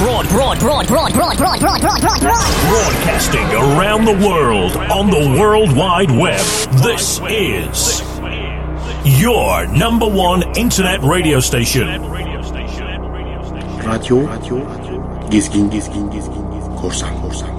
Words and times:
Broad, 0.00 0.26
broad, 0.30 0.58
broad, 0.58 0.86
broad, 0.86 1.12
broad, 1.12 1.36
broad, 1.36 1.60
broad, 1.60 1.80
broad, 1.82 2.00
broad, 2.00 2.20
broad. 2.22 2.70
Broadcasting 2.70 3.44
around 3.52 4.06
the 4.06 4.16
world 4.26 4.74
on 4.90 5.10
the 5.10 5.38
World 5.38 5.76
Wide 5.76 6.10
Web. 6.10 6.40
This 6.82 7.20
is 7.28 8.00
your 9.04 9.66
number 9.66 10.06
one 10.08 10.56
internet 10.56 11.02
radio 11.02 11.38
station. 11.40 11.86
Radyo, 13.84 14.24
gezgin, 15.28 15.68
gezgin, 15.68 16.08
gezgin, 16.10 16.78
korsan, 16.80 17.14
korsan, 17.20 17.20
korsan. 17.20 17.49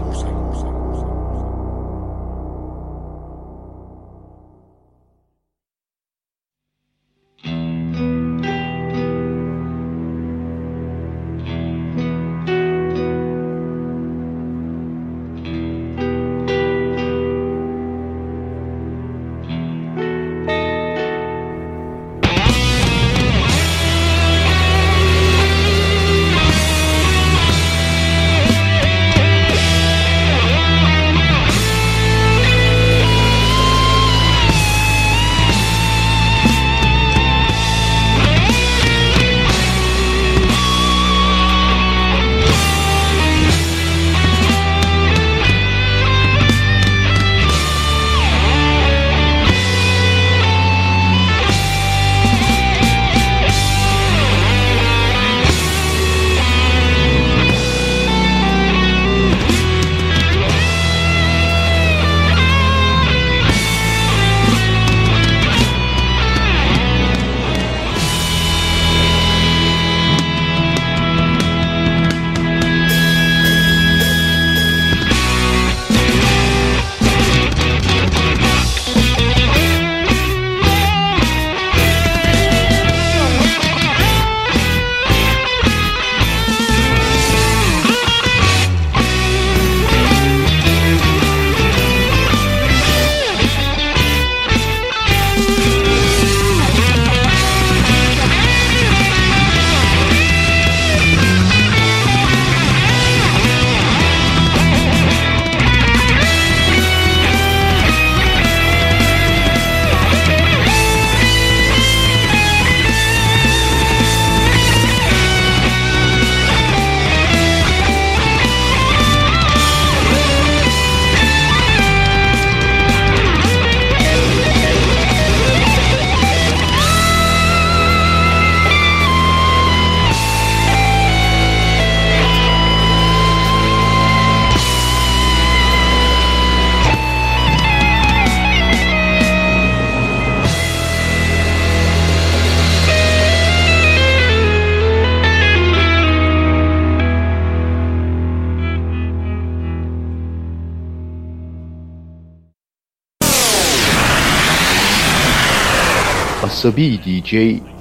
Asabi 156.72 157.00
DJ 157.06 157.34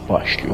başlıyor. 0.08 0.49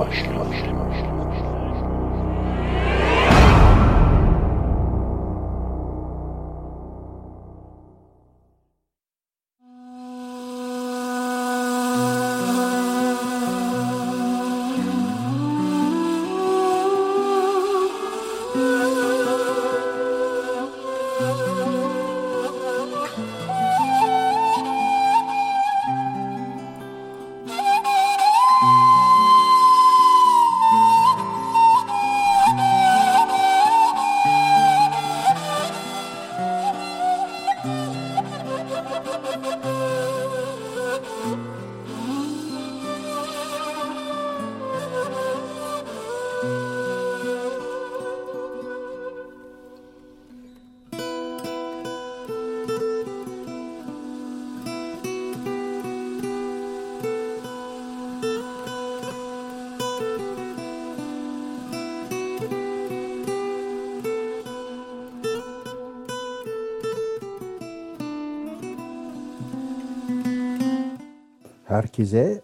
Herkese 71.76 72.42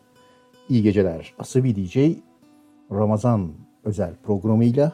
iyi 0.69 0.83
geceler. 0.83 1.35
Asabi 1.39 1.77
DJ 1.77 1.97
Ramazan 2.91 3.53
özel 3.85 4.15
programıyla 4.27 4.93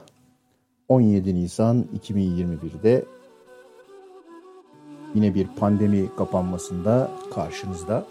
17 0.89 1.35
Nisan 1.35 1.87
2021'de 2.09 3.05
yine 5.15 5.35
bir 5.35 5.47
pandemi 5.47 6.17
kapanmasında 6.17 7.11
karşınızda. 7.35 8.07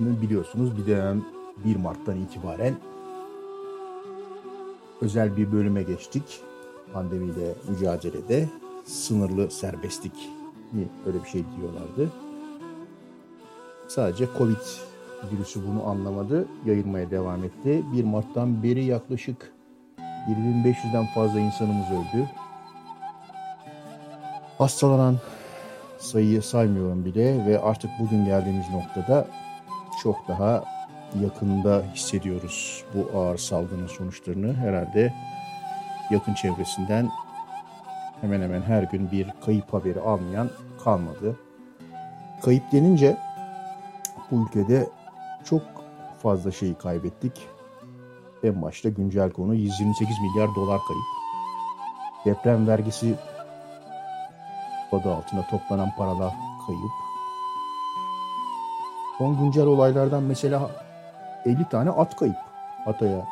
Biliyorsunuz 0.00 0.76
bir 0.76 0.86
dönem 0.86 1.24
1 1.64 1.76
Mart'tan 1.76 2.16
itibaren 2.20 2.74
özel 5.00 5.36
bir 5.36 5.52
bölüme 5.52 5.82
geçtik. 5.82 6.40
Pandemiyle 6.92 7.54
mücadelede 7.68 8.48
sınırlı 8.84 9.50
serbestlik 9.50 10.28
öyle 11.06 11.24
bir 11.24 11.28
şey 11.28 11.44
diyorlardı. 11.56 12.21
Sadece 13.94 14.28
Covid 14.38 14.56
virüsü 15.32 15.68
bunu 15.68 15.86
anlamadı, 15.86 16.46
yayılmaya 16.66 17.10
devam 17.10 17.44
etti. 17.44 17.82
1 17.92 18.04
Mart'tan 18.04 18.62
beri 18.62 18.84
yaklaşık 18.84 19.52
7500'den 20.28 21.06
fazla 21.14 21.40
insanımız 21.40 21.86
öldü. 21.90 22.26
Hastalanan 24.58 25.16
sayıyı 25.98 26.42
saymıyorum 26.42 27.04
bile 27.04 27.46
ve 27.46 27.60
artık 27.60 27.90
bugün 28.00 28.24
geldiğimiz 28.24 28.70
noktada 28.70 29.26
çok 30.02 30.28
daha 30.28 30.64
yakında 31.22 31.82
hissediyoruz 31.94 32.84
bu 32.94 33.18
ağır 33.18 33.38
salgının 33.38 33.86
sonuçlarını. 33.86 34.54
Herhalde 34.54 35.12
yakın 36.10 36.34
çevresinden 36.34 37.10
hemen 38.20 38.40
hemen 38.40 38.62
her 38.62 38.82
gün 38.82 39.10
bir 39.10 39.26
kayıp 39.44 39.72
haberi 39.74 40.00
almayan 40.00 40.50
kalmadı. 40.84 41.36
Kayıp 42.42 42.72
denince 42.72 43.16
bu 44.32 44.46
ülkede 44.46 44.88
çok 45.44 45.62
fazla 46.22 46.52
şeyi 46.52 46.74
kaybettik. 46.74 47.48
En 48.42 48.62
başta 48.62 48.88
güncel 48.88 49.30
konu 49.30 49.54
128 49.54 50.16
milyar 50.20 50.54
dolar 50.54 50.80
kayıp. 50.88 51.04
Deprem 52.24 52.68
vergisi 52.68 53.14
adı 54.92 55.14
altında 55.14 55.46
toplanan 55.50 55.90
paralar 55.96 56.32
kayıp. 56.66 56.92
Son 59.18 59.38
güncel 59.38 59.66
olaylardan 59.66 60.22
mesela 60.22 60.70
50 61.44 61.68
tane 61.68 61.90
at 61.90 62.16
kayıp. 62.16 62.36
Hatay'a 62.84 63.26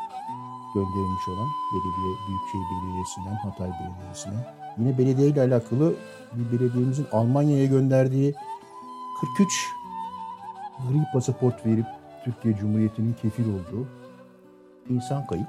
gönderilmiş 0.74 1.28
olan 1.28 1.48
belediye 1.72 2.16
Büyükşehir 2.28 2.64
Belediyesi'nden 2.82 3.34
Hatay 3.34 3.70
Belediyesi'ne. 3.70 4.34
Yine 4.78 4.98
belediye 4.98 5.28
ile 5.28 5.40
alakalı 5.42 5.94
bir 6.32 6.58
belediyemizin 6.58 7.06
Almanya'ya 7.12 7.66
gönderdiği 7.66 8.34
43 9.36 9.79
gri 10.88 11.04
pasaport 11.12 11.66
verip 11.66 11.86
Türkiye 12.24 12.56
Cumhuriyeti'nin 12.56 13.16
kefil 13.22 13.48
olduğu 13.48 13.88
insan 14.88 15.26
kayıp. 15.26 15.46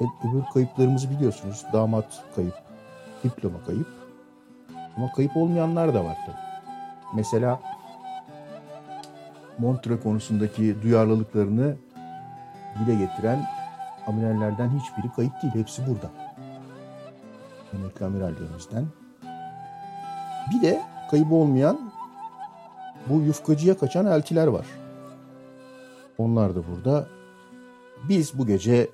E, 0.00 0.04
öbür 0.28 0.42
kayıplarımızı 0.54 1.10
biliyorsunuz. 1.10 1.64
Damat 1.72 2.24
kayıp, 2.36 2.54
diploma 3.24 3.64
kayıp. 3.66 3.86
Ama 4.96 5.12
kayıp 5.12 5.36
olmayanlar 5.36 5.94
da 5.94 6.04
var 6.04 6.16
tabii. 6.26 6.36
Mesela 7.14 7.60
Montre 9.58 10.00
konusundaki 10.00 10.82
duyarlılıklarını 10.82 11.76
dile 12.78 12.94
getiren 12.94 13.46
amirallerden 14.06 14.68
hiçbiri 14.68 15.12
kayıp 15.12 15.42
değil. 15.42 15.54
Hepsi 15.54 15.86
burada. 15.86 16.10
Emekli 17.74 18.06
amirallerimizden. 18.06 18.86
Bir 20.50 20.62
de 20.62 20.82
kayıp 21.10 21.32
olmayan 21.32 21.89
bu 23.10 23.20
yufkacıya 23.20 23.78
kaçan 23.78 24.06
eltiler 24.06 24.46
var. 24.46 24.66
Onlar 26.18 26.56
da 26.56 26.62
burada. 26.68 27.08
Biz 28.08 28.38
bu 28.38 28.46
gece 28.46 28.88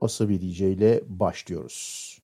Asabi 0.00 0.40
DJ 0.40 0.60
ile 0.60 1.02
başlıyoruz. 1.08 2.18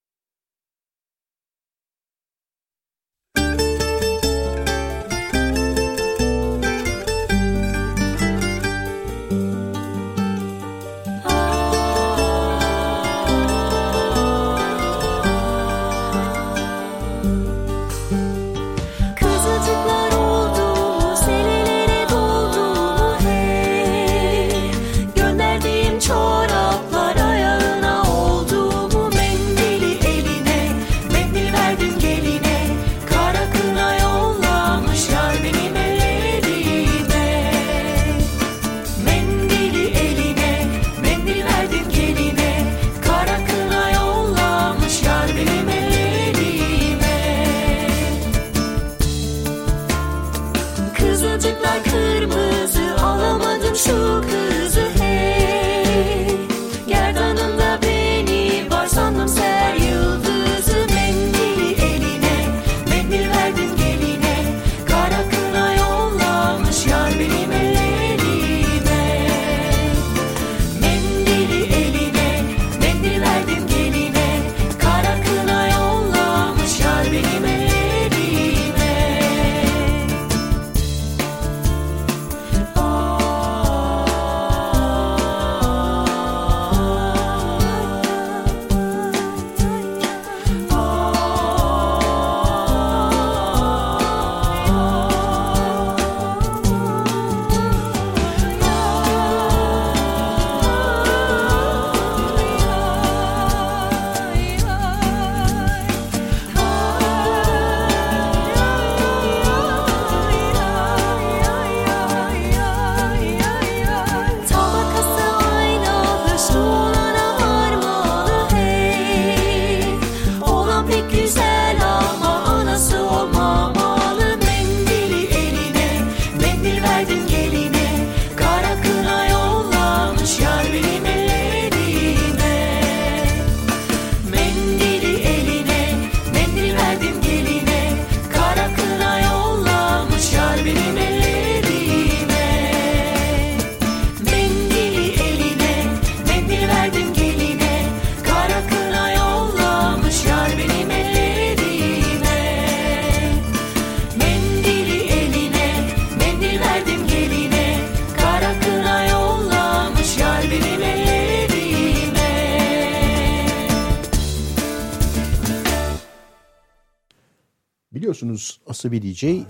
Biliyorsunuz 168.89 168.89
Asabi 168.89 169.03
DJ 169.03 169.47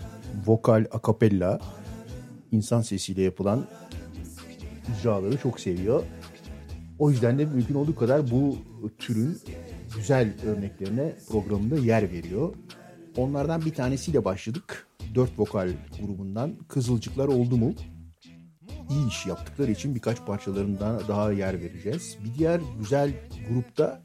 vokal 0.47 0.85
akapella 0.92 1.61
insan 2.52 2.80
sesiyle 2.83 3.23
yapılan 3.23 3.66
icraları 4.99 5.38
çok 5.38 5.61
seviyor. 5.61 6.02
O 6.99 7.11
yüzden 7.11 7.38
de 7.38 7.45
mümkün 7.45 7.75
olduğu 7.75 7.95
kadar 7.95 8.30
bu 8.30 8.57
türün 8.99 9.38
güzel 9.97 10.33
örneklerine 10.47 11.16
programında 11.28 11.78
yer 11.78 12.12
veriyor. 12.12 12.54
Onlardan 13.16 13.64
bir 13.64 13.75
tanesiyle 13.75 14.25
başladık. 14.25 14.87
Dört 15.14 15.38
vokal 15.38 15.71
grubundan 16.00 16.57
Kızılcıklar 16.68 17.28
oldu 17.28 17.57
mu? 17.57 17.75
İyi 18.90 19.09
iş 19.09 19.26
yaptıkları 19.26 19.71
için 19.71 19.95
birkaç 19.95 20.26
parçalarından 20.26 21.02
daha 21.09 21.33
yer 21.33 21.61
vereceğiz. 21.61 22.18
Bir 22.25 22.38
diğer 22.38 22.61
güzel 22.78 23.12
grupta 23.49 24.02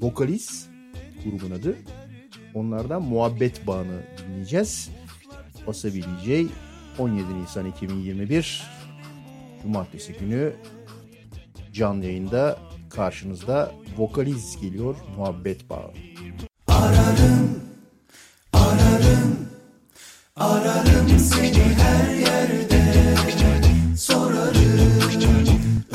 Vokalis 0.00 0.66
grubun 1.24 1.50
adı. 1.50 1.76
Onlardan 2.54 3.02
Muhabbet 3.02 3.66
Bağı'nı 3.66 4.02
dinleyeceğiz. 4.18 4.90
Wasabi 5.56 6.02
DJ 6.02 6.50
17 6.98 7.42
Nisan 7.42 7.66
2021 7.66 8.62
Cumartesi 9.62 10.12
günü 10.12 10.52
canlı 11.72 12.04
yayında 12.04 12.58
karşınızda 12.90 13.72
Vokaliz 13.98 14.60
geliyor 14.60 14.96
Muhabbet 15.16 15.70
Bağı. 15.70 15.92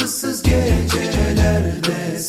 Issız 0.03 0.43
gecelerde 0.43 2.19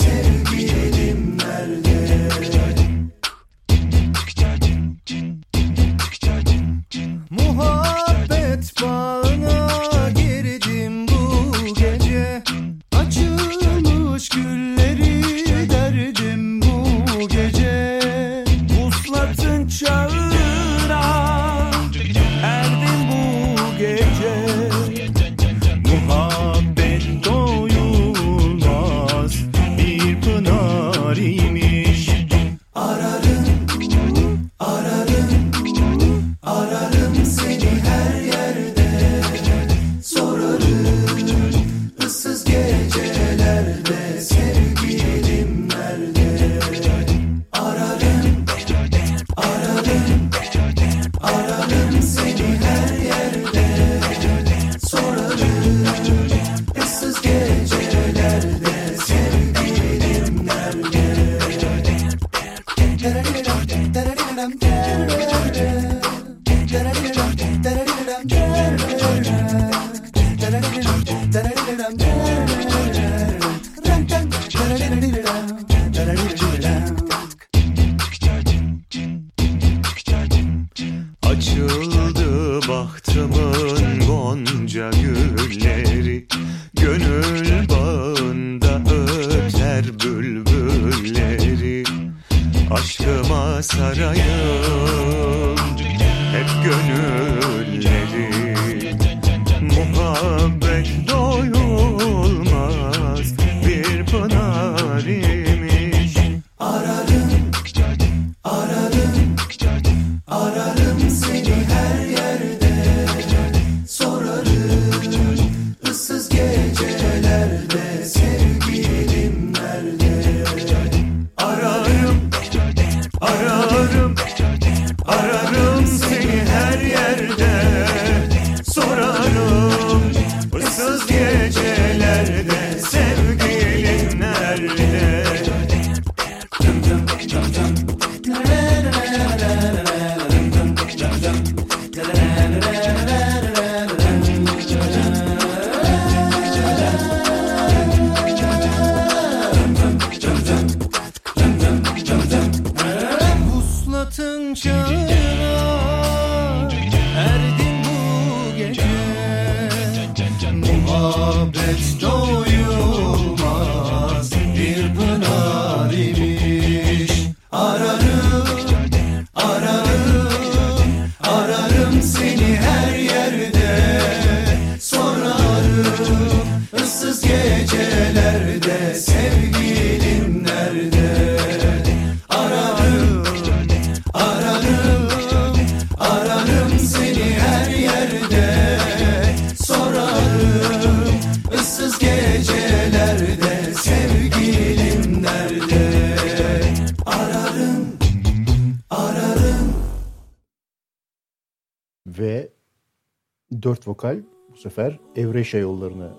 sefer 204.60 204.98
Evreşe 205.16 205.58
yollarını 205.58 206.12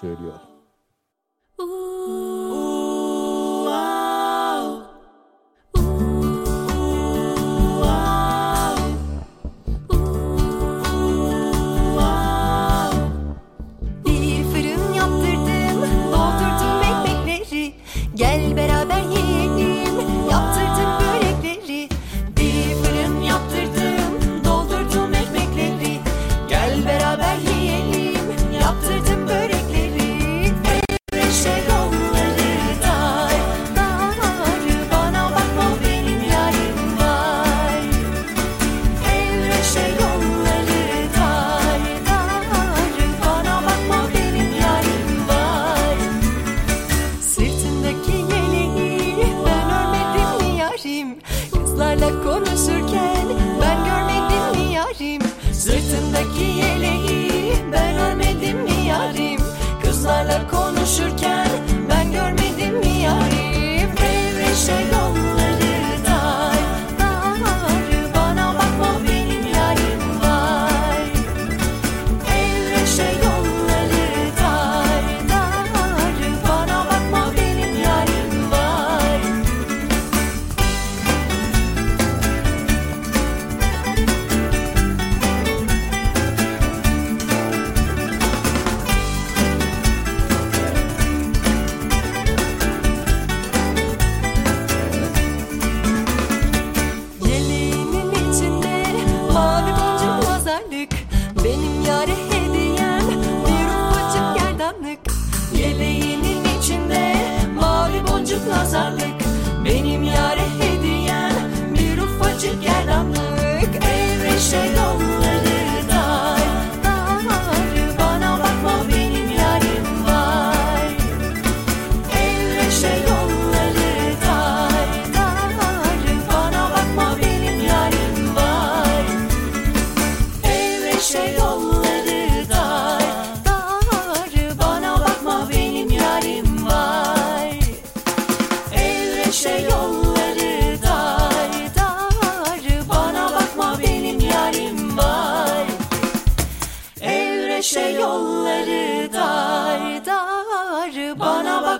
söylüyor. 0.00 0.51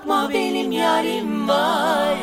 bakma 0.02 0.30
benim 0.34 0.72
yarim 0.72 1.48
var. 1.48 2.18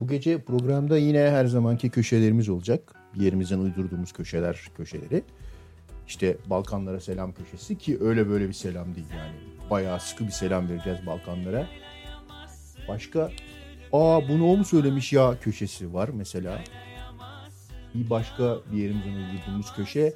Bu 0.00 0.08
gece 0.08 0.44
programda 0.44 0.98
yine 0.98 1.18
her 1.18 1.46
zamanki 1.46 1.90
köşelerimiz 1.90 2.48
olacak. 2.48 2.94
Yerimizden 3.16 3.58
uydurduğumuz 3.58 4.12
köşeler 4.12 4.70
köşeleri. 4.76 5.22
İşte 6.06 6.36
Balkanlara 6.46 7.00
selam 7.00 7.32
köşesi 7.32 7.78
ki 7.78 7.98
öyle 8.00 8.28
böyle 8.28 8.48
bir 8.48 8.52
selam 8.52 8.94
değil 8.94 9.06
yani. 9.16 9.36
Bayağı 9.70 10.00
sıkı 10.00 10.26
bir 10.26 10.30
selam 10.30 10.68
vereceğiz 10.68 11.06
Balkanlara. 11.06 11.66
Başka 12.88 13.30
aa 13.92 14.28
bunu 14.28 14.50
o 14.50 14.56
mu 14.56 14.64
söylemiş 14.64 15.12
ya 15.12 15.40
köşesi 15.40 15.94
var 15.94 16.08
mesela. 16.08 16.58
Bir 17.94 18.10
başka 18.10 18.56
bir 18.72 18.76
yerimizden 18.76 19.14
uydurduğumuz 19.14 19.72
köşe 19.76 20.12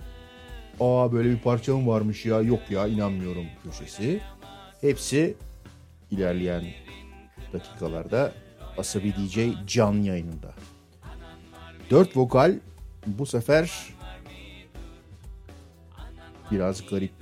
aa 0.81 1.13
böyle 1.13 1.31
bir 1.31 1.39
parça 1.39 1.77
mı 1.77 1.87
varmış 1.87 2.27
ya 2.27 2.41
yok 2.41 2.71
ya 2.71 2.87
inanmıyorum 2.87 3.47
köşesi. 3.65 4.21
Hepsi 4.83 5.35
ilerleyen 6.11 6.65
dakikalarda 7.53 8.33
Asabi 8.79 9.13
DJ 9.13 9.39
canlı 9.67 10.07
yayınında. 10.07 10.55
Dört 11.91 12.17
vokal 12.17 12.59
bu 13.07 13.27
sefer 13.27 13.95
biraz 16.51 16.87
garip 16.87 17.13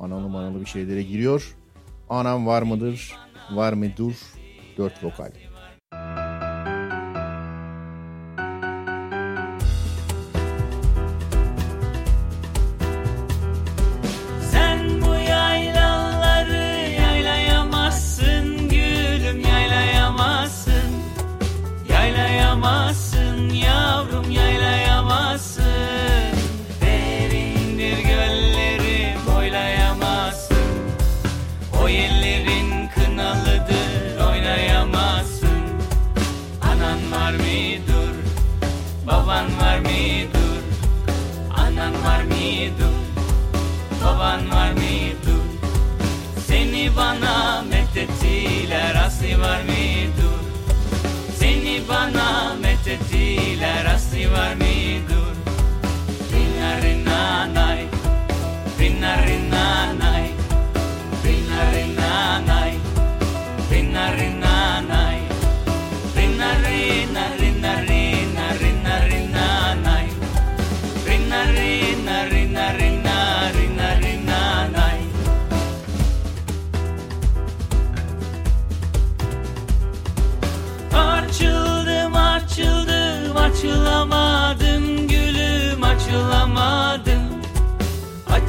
analı 0.00 0.28
manalı 0.28 0.60
bir 0.60 0.66
şeylere 0.66 1.02
giriyor. 1.02 1.56
Anam 2.08 2.46
var 2.46 2.62
mıdır, 2.62 3.12
var 3.50 3.72
mıdır? 3.72 4.16
Dört 4.78 5.04
vokal. 5.04 5.30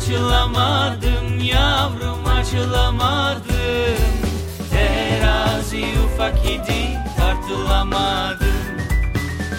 Açılamadım 0.05 1.39
yavrum 1.43 2.25
açılamadım 2.39 3.97
Terazi 4.71 5.85
ufak 6.05 6.45
idi 6.45 6.99
tartılamadım 7.17 8.47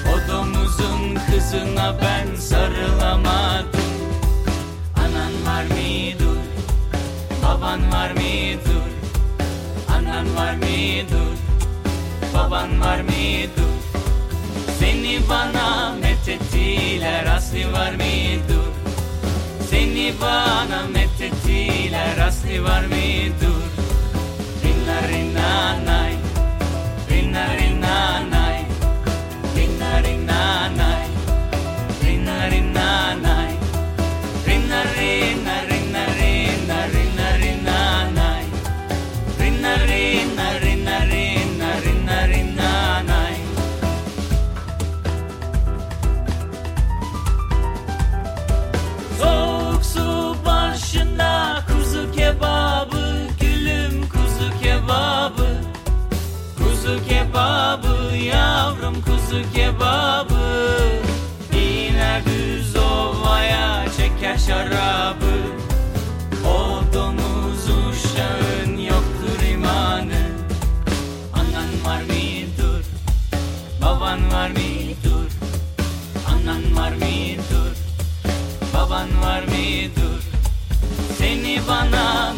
O 0.09 0.33
domuzun 0.33 1.15
kızına 1.31 1.95
ben 2.03 2.37
sarılamadım 2.37 3.93
Anan 4.97 5.47
var 5.47 5.65
mıdır? 5.65 6.39
Baban 7.43 7.93
var 7.93 8.11
mıdır? 8.11 8.87
Anan 9.89 10.37
var 10.37 10.55
mıdır? 10.55 11.39
Baban 12.35 12.81
var 12.81 13.01
mıdır? 13.01 13.73
Seni 14.79 15.21
bana 15.29 15.95
methettiler 16.03 17.27
aslı 17.37 17.73
var 17.73 17.93
mıdır? 17.93 18.66
Seni 19.77 20.15
bana 20.21 20.87
methettiler 20.95 22.19
aslı 22.29 22.65
var 22.65 22.85
mıdır? 22.85 23.63
Rinna 24.65 25.09
rinna 25.09 25.85
nay 25.85 26.13
Rinna 27.11 27.57
rinna 27.59 28.31
nay 28.31 28.65
Rinna 29.57 30.03
rinna 30.03 30.71
nay 30.77 31.07
Rinna 32.05 32.51
rinna 32.51 33.17
nay 33.23 33.53
rinna 34.47 34.85
rinna 34.95 35.66
kuzu 59.37 59.53
kebabı 59.55 60.79
İner 61.53 62.23
düz 62.27 62.77
ovaya 62.77 63.85
çeker 63.97 64.39
şarabı 64.39 65.37
O 66.49 66.81
uşağın 67.91 68.79
yoktur 68.79 69.47
imanı 69.53 70.29
Anan 71.35 71.71
var 71.85 72.03
mıdır? 72.03 72.87
Baban 73.83 74.33
var 74.33 74.51
mıdır? 74.51 75.33
Anan 76.29 76.77
var 76.77 76.93
mıdır? 76.93 77.77
Baban 78.75 79.09
var 79.23 79.43
mıdır? 79.43 80.25
Seni 81.19 81.61
bana 81.69 82.35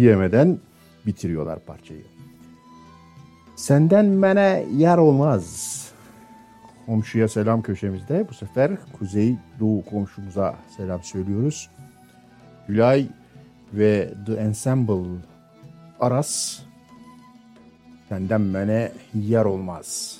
diyemeden 0.00 0.58
bitiriyorlar 1.06 1.58
parçayı. 1.58 2.04
Senden 3.56 4.22
bana 4.22 4.46
yer 4.56 4.98
olmaz. 4.98 5.76
Komşuya 6.86 7.28
selam 7.28 7.62
köşemizde 7.62 8.26
bu 8.28 8.34
sefer 8.34 8.70
Kuzey 8.98 9.36
Doğu 9.60 9.84
komşumuza 9.84 10.54
selam 10.76 11.02
söylüyoruz. 11.02 11.70
Gülay 12.68 13.06
ve 13.72 14.14
The 14.26 14.34
Ensemble 14.34 15.20
Aras 16.00 16.60
senden 18.08 18.54
bana 18.54 18.88
yer 19.14 19.44
olmaz. 19.44 20.18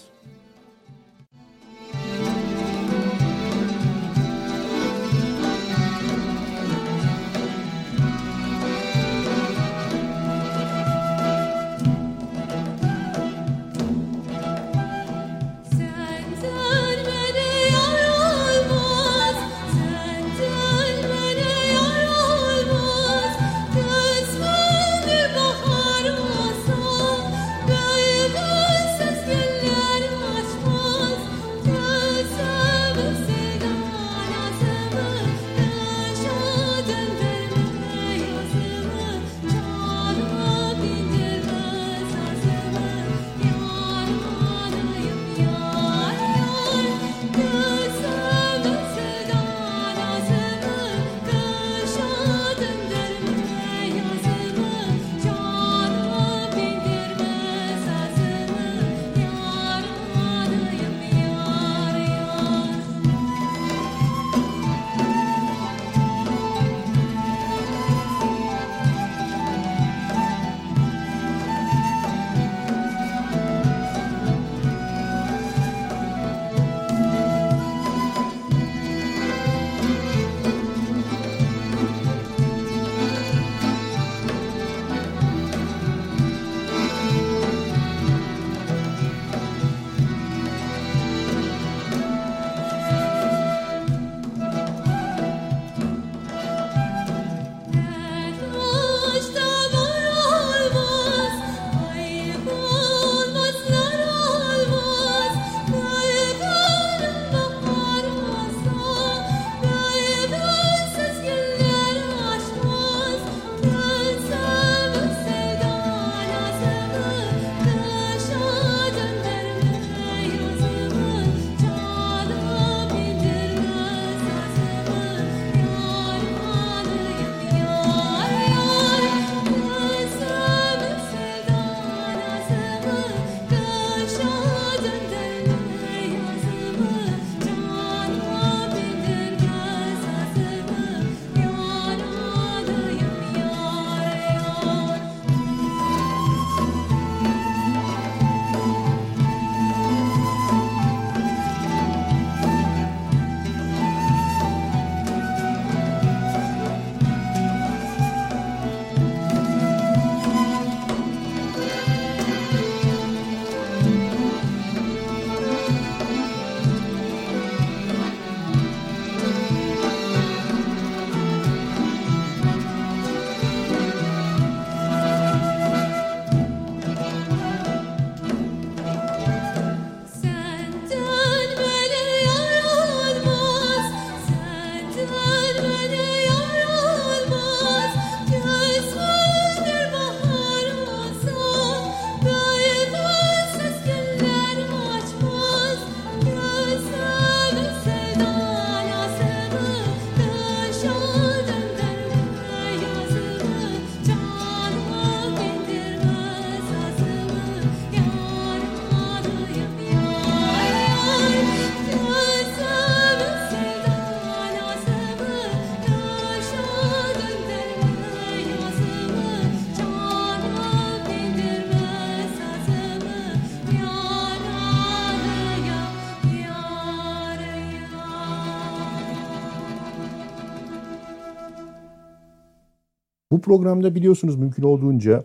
Programda 233.51 233.95
biliyorsunuz 233.95 234.37
mümkün 234.37 234.63
olduğunca 234.63 235.25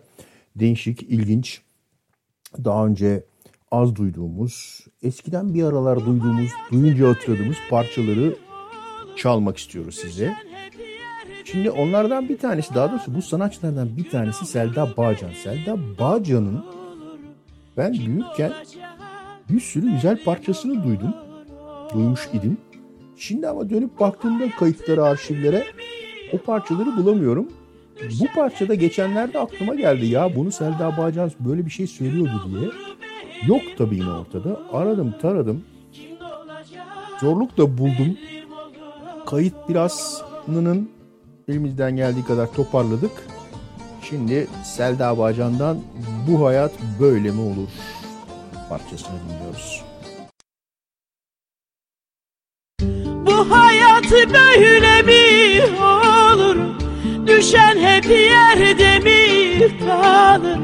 değişik, 0.56 1.02
ilginç, 1.02 1.60
daha 2.64 2.86
önce 2.86 3.24
az 3.70 3.96
duyduğumuz, 3.96 4.86
eskiden 5.02 5.54
bir 5.54 5.62
aralar 5.62 6.06
duyduğumuz, 6.06 6.50
duyunca 6.72 7.08
hatırladığımız 7.08 7.56
parçaları 7.70 8.36
çalmak 9.16 9.56
istiyoruz 9.56 9.94
size. 9.94 10.34
Şimdi 11.44 11.70
onlardan 11.70 12.28
bir 12.28 12.38
tanesi, 12.38 12.74
daha 12.74 12.90
doğrusu 12.90 13.14
bu 13.14 13.22
sanatçılardan 13.22 13.96
bir 13.96 14.10
tanesi 14.10 14.46
Selda 14.46 14.96
Bağcan. 14.96 15.30
Selda 15.42 15.78
Bağcan'ın 15.98 16.64
ben 17.76 17.92
büyürken 17.92 18.52
bir 19.50 19.60
sürü 19.60 19.92
güzel 19.92 20.24
parçasını 20.24 20.84
duydum. 20.84 21.14
Duymuş 21.94 22.28
idim. 22.32 22.58
Şimdi 23.16 23.48
ama 23.48 23.70
dönüp 23.70 24.00
baktığımda 24.00 24.50
kayıtlara, 24.50 25.04
arşivlere 25.04 25.64
o 26.32 26.38
parçaları 26.38 26.96
bulamıyorum. 26.96 27.48
Bu 28.02 28.26
parçada 28.34 28.74
geçenlerde 28.74 29.38
aklıma 29.38 29.74
geldi 29.74 30.06
ya 30.06 30.36
bunu 30.36 30.52
Selda 30.52 30.96
Bağcan 30.96 31.30
böyle 31.40 31.66
bir 31.66 31.70
şey 31.70 31.86
söylüyordu 31.86 32.50
diye. 32.50 32.70
Yok 33.46 33.62
tabii 33.78 33.96
yine 33.96 34.10
ortada. 34.10 34.60
Aradım 34.72 35.14
taradım. 35.22 35.64
Zorluk 37.20 37.58
da 37.58 37.78
buldum. 37.78 38.18
Kayıt 39.26 39.54
biraz 39.68 40.22
nının 40.48 40.90
elimizden 41.48 41.96
geldiği 41.96 42.24
kadar 42.24 42.52
toparladık. 42.52 43.12
Şimdi 44.02 44.48
Selda 44.64 45.18
Bağcan'dan 45.18 45.78
Bu 46.28 46.46
Hayat 46.46 46.72
Böyle 47.00 47.30
Mi 47.30 47.40
Olur 47.40 47.68
parçasını 48.68 49.16
dinliyoruz. 49.28 49.84
Bu 53.26 53.50
hayat 53.50 54.12
böyle 54.12 55.02
mi 55.02 55.62
olur? 55.76 56.85
Düşen 57.26 57.78
hep 57.78 58.04
yerde 58.04 58.98
mi 58.98 59.78
kalır? 59.86 60.58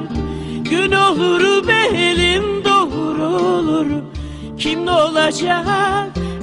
Gün 0.71 0.93
olur 0.93 1.69
belim 1.69 2.65
doğrulur. 2.65 3.87
Kim 4.59 4.87
ne 4.87 4.91
olacak 4.91 5.67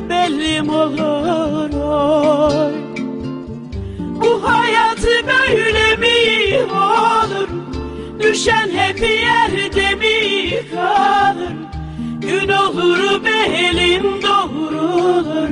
belli 0.10 0.62
mi 0.62 0.72
olur? 0.72 1.74
Oy. 1.74 2.74
Bu 4.00 4.44
hayat 4.44 5.04
böyle 5.04 5.96
mi 5.96 6.74
olur? 6.74 7.50
Düşen 8.20 8.70
hep 8.76 9.02
yerde 9.02 9.96
mi 9.96 10.50
kalır? 10.76 11.54
Gün 12.22 12.50
olur 12.50 13.24
belim 13.26 14.04
doğrulur. 14.24 15.50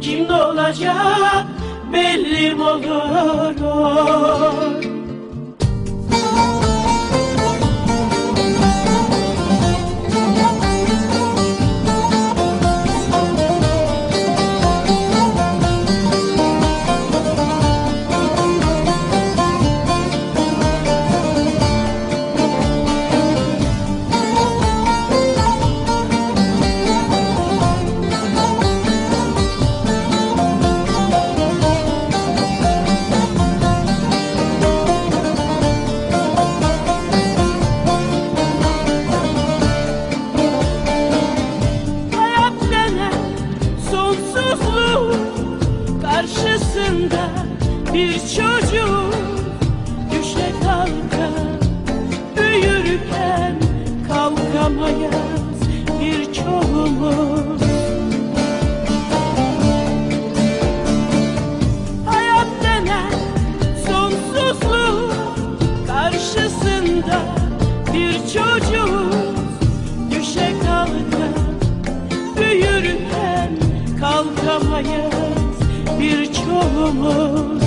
Kim 0.00 0.28
ne 0.28 0.32
olacak 0.32 1.46
belli 1.92 2.54
mi 2.54 2.62
olur? 2.62 3.54
almost 77.02 77.63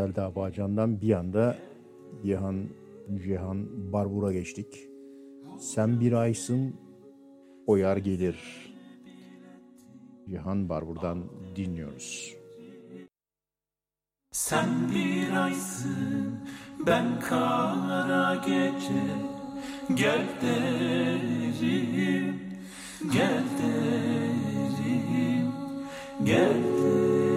Veysel 0.00 0.14
Dağbağcan'dan 0.14 1.00
bir 1.00 1.12
anda 1.12 1.58
Cihan, 2.24 2.68
Cihan 3.24 3.92
Barbur'a 3.92 4.32
geçtik. 4.32 4.88
Sen 5.58 6.00
bir 6.00 6.12
aysın, 6.12 6.74
o 7.66 7.76
yar 7.76 7.96
gelir. 7.96 8.36
Cihan 10.28 10.68
Barbur'dan 10.68 11.24
dinliyoruz. 11.56 12.36
Sen 14.32 14.68
bir 14.94 15.36
aysın, 15.44 16.38
ben 16.86 17.20
kara 17.20 18.34
gece, 18.34 19.04
gel 19.94 20.28
derim, 20.42 21.54
gel 23.12 23.44
derim, 23.62 25.52
gel 26.24 26.64
derim. 26.64 27.29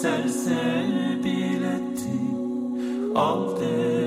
sersebil 0.00 1.62
etti 1.76 2.20
Al 3.14 3.42
de 3.60 3.99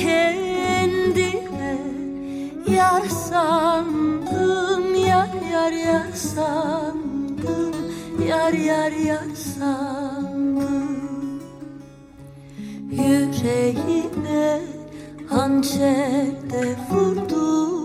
kendime 0.00 1.78
Yar 2.76 3.08
sandım 3.08 4.94
yar 4.94 5.28
yar 5.52 5.72
yar 5.72 6.12
sandım 6.12 7.74
Yar 8.28 8.52
yar 8.52 8.92
yar 8.92 9.34
sandım. 9.56 10.86
Yüreğime 12.90 14.60
hançerde 15.28 16.76
vurdum 16.90 17.75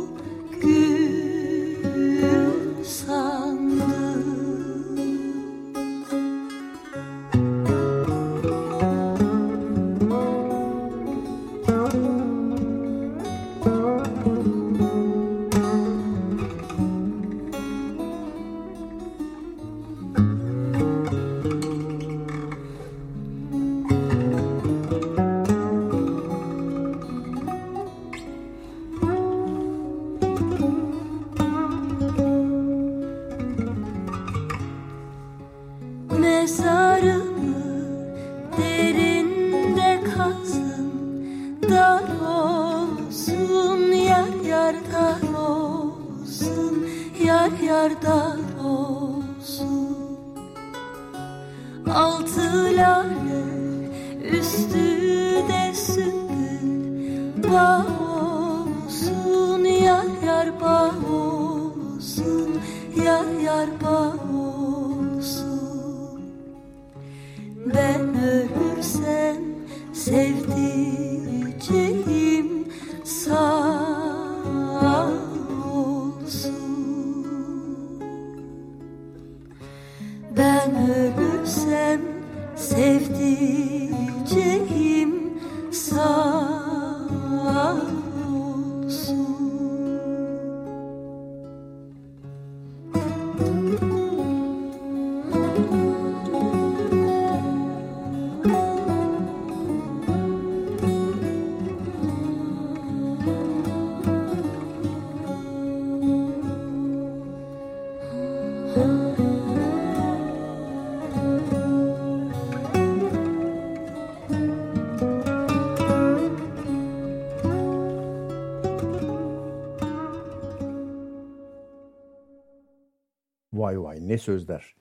Vay 123.62 123.82
vay 123.82 124.08
ne 124.08 124.18
sözler. 124.18 124.76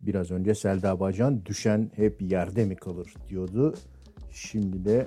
Biraz 0.00 0.30
önce 0.30 0.54
Selda 0.54 1.00
Bacan 1.00 1.46
düşen 1.46 1.90
hep 1.94 2.22
yerde 2.22 2.64
mi 2.64 2.76
kalır 2.76 3.14
diyordu. 3.28 3.74
Şimdi 4.30 4.84
de 4.84 5.06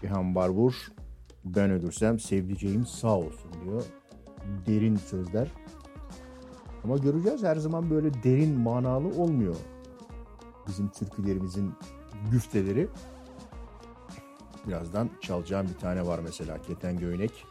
Cihan 0.00 0.34
Barbur 0.34 0.74
ben 1.44 1.70
ölürsem 1.70 2.18
sevdiceğim 2.18 2.86
sağ 2.86 3.18
olsun 3.18 3.50
diyor. 3.64 3.84
Derin 4.66 4.96
sözler. 4.96 5.48
Ama 6.84 6.96
göreceğiz 6.96 7.42
her 7.42 7.56
zaman 7.56 7.90
böyle 7.90 8.22
derin 8.22 8.60
manalı 8.60 9.08
olmuyor. 9.08 9.56
Bizim 10.68 10.88
türkülerimizin 10.88 11.72
güfteleri. 12.30 12.88
Birazdan 14.66 15.10
çalacağım 15.20 15.68
bir 15.74 15.78
tane 15.80 16.06
var 16.06 16.18
mesela 16.18 16.62
Keten 16.62 16.98
Göynek. 16.98 17.44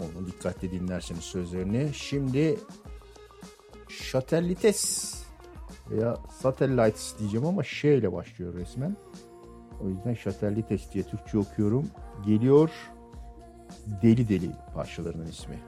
Onu 0.00 0.26
dikkatli 0.26 0.70
dinlerseniz 0.70 1.24
sözlerini. 1.24 1.90
Şimdi 1.94 2.58
Şatellites 4.02 5.14
veya 5.90 6.16
Satellites 6.42 7.18
diyeceğim 7.18 7.46
ama 7.46 7.62
şey 7.62 7.98
ile 7.98 8.12
başlıyor 8.12 8.54
resmen. 8.54 8.96
O 9.84 9.88
yüzden 9.88 10.14
Şatellites 10.14 10.92
diye 10.92 11.04
Türkçe 11.04 11.38
okuyorum. 11.38 11.90
Geliyor 12.26 12.70
Deli 14.02 14.28
Deli 14.28 14.50
parçalarının 14.74 15.26
ismi. 15.26 15.58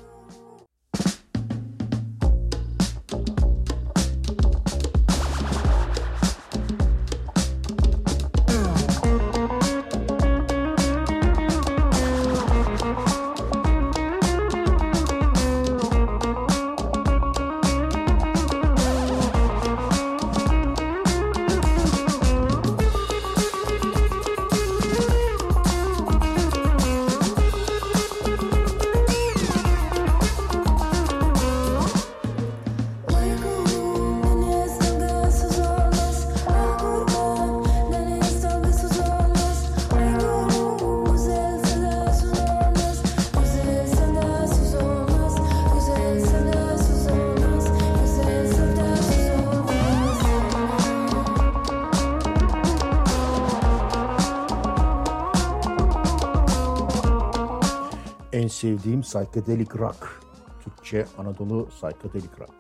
Sevdiğim 58.57 59.01
psychedelic 59.01 59.69
rock. 59.79 60.23
Türkçe 60.65 61.07
Anadolu 61.19 61.69
psychedelic 61.69 62.31
rock. 62.41 62.55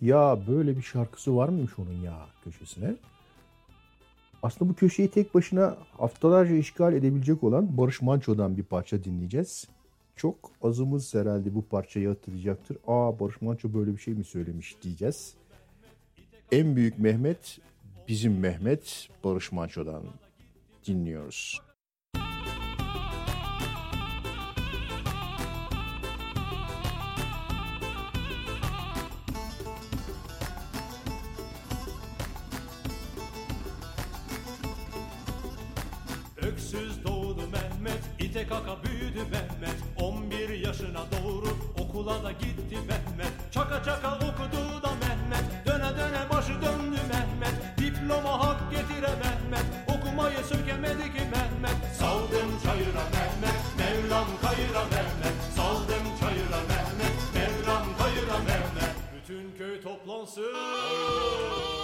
Geldik 0.00 0.08
ya 0.08 0.38
böyle 0.48 0.76
bir 0.76 0.82
şarkısı 0.82 1.36
var 1.36 1.48
mıymış 1.48 1.78
onun 1.78 2.02
ya 2.02 2.26
köşesine. 2.44 2.96
Aslında 4.42 4.70
bu 4.70 4.74
köşeyi 4.74 5.10
tek 5.10 5.34
başına 5.34 5.76
haftalarca 5.98 6.54
işgal 6.54 6.92
edebilecek 6.92 7.44
olan 7.44 7.76
Barış 7.76 8.02
Manço'dan 8.02 8.56
bir 8.56 8.62
parça 8.62 9.04
dinleyeceğiz. 9.04 9.68
Çok 10.16 10.50
azımız 10.62 11.14
herhalde 11.14 11.54
bu 11.54 11.62
parçayı 11.62 12.08
hatırlayacaktır. 12.08 12.76
Aa 12.86 13.20
Barış 13.20 13.42
Manço 13.42 13.74
böyle 13.74 13.92
bir 13.92 13.98
şey 13.98 14.14
mi 14.14 14.24
söylemiş 14.24 14.76
diyeceğiz. 14.82 15.34
En 16.52 16.76
büyük 16.76 16.98
Mehmet 16.98 17.58
bizim 18.08 18.38
Mehmet 18.38 19.08
Barış 19.24 19.52
Manço'dan 19.52 20.02
dinliyoruz. 20.86 21.67
İte 38.30 38.46
kaka 38.46 38.82
büyüdü 38.82 39.22
Mehmet 39.30 39.78
11 39.96 40.48
yaşına 40.48 41.02
doğru 41.12 41.48
okula 41.82 42.24
da 42.24 42.32
gitti 42.32 42.76
Mehmet. 42.88 43.32
Çaka 43.52 43.82
çaka 43.84 44.14
okudu 44.14 44.82
da 44.82 44.90
Mehmet, 45.02 45.66
döne 45.66 45.98
döne 45.98 46.30
başı 46.30 46.52
döndü 46.52 47.00
Mehmet. 47.12 47.78
Diploma 47.78 48.46
hak 48.46 48.70
getire 48.70 49.12
Mehmet, 49.24 49.66
okumayı 49.88 50.38
sökemedi 50.38 51.02
ki 51.02 51.22
Mehmet. 51.32 51.96
Saldım 51.98 52.50
çayıra 52.64 53.04
Mehmet, 53.14 53.60
Mevlam 53.78 54.28
kayıra 54.42 54.84
Mehmet. 54.84 55.36
Saldım 55.56 56.06
çayıra 56.20 56.60
Mehmet, 56.68 57.16
Mevlam 57.34 57.86
kayıra 57.98 58.38
Mehmet. 58.38 58.94
Bütün 59.14 59.58
köy 59.58 59.80
toplansın 59.80 61.77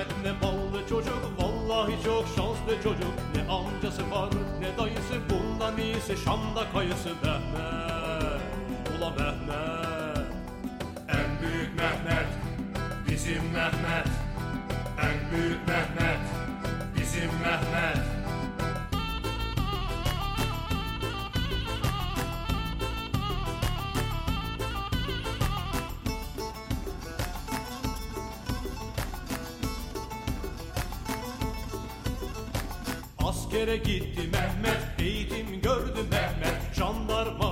Mehmet 0.00 0.24
ne 0.24 0.42
ballı 0.42 0.88
çocuk 0.88 1.22
Vallahi 1.38 1.92
çok 2.04 2.24
şanslı 2.36 2.82
çocuk. 2.82 3.14
Ne 3.34 3.52
amcası 3.52 4.10
var 4.10 4.30
ne 4.60 4.78
dayısı 4.78 5.14
Bundan 5.30 5.78
iyisi 5.78 6.16
Şam'da 6.24 6.72
kayısı 6.72 7.08
Mehmet. 7.08 8.40
Ula 8.98 9.10
Mehmet 9.10 10.26
En 11.08 11.40
büyük 11.42 11.76
Mehmet 11.76 12.26
Bizim 13.08 13.44
Mehmet. 13.52 14.08
En 15.02 15.30
büyük 15.30 15.68
Mehmet 15.68 16.20
Bizim 16.96 17.30
Mehmet. 17.42 18.09
Askere 33.50 33.76
gitti 33.76 34.20
Mehmet, 34.32 35.00
eğitim 35.00 35.60
gördü 35.62 36.00
Mehmet. 36.10 36.74
Jandarma 36.74 37.49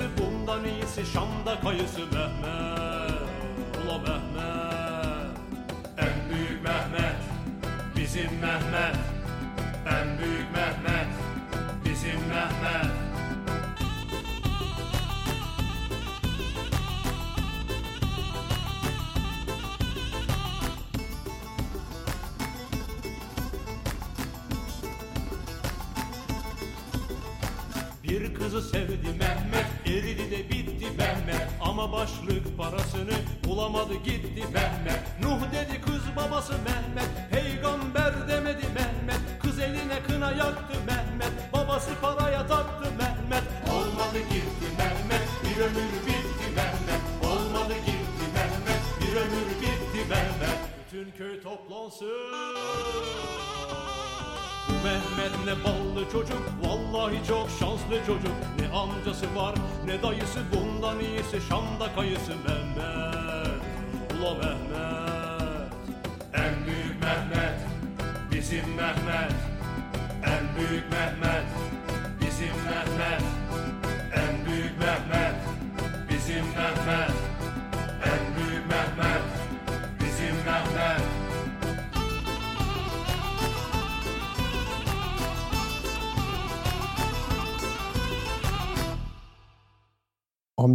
ne 0.00 0.21
Mehmet 54.84 55.32
ne 55.46 55.64
ballı 55.64 56.10
çocuk 56.12 56.42
Vallahi 56.64 57.26
çok 57.28 57.48
şanslı 57.60 58.06
çocuk. 58.06 58.32
Ne 58.60 58.76
amcası 58.76 59.36
var 59.36 59.54
ne 59.86 60.02
dayısı 60.02 60.40
Bundan 60.52 61.00
iyisi 61.00 61.40
Şam'da 61.48 61.94
kayısı. 61.94 62.30
Mehmet 62.30 62.61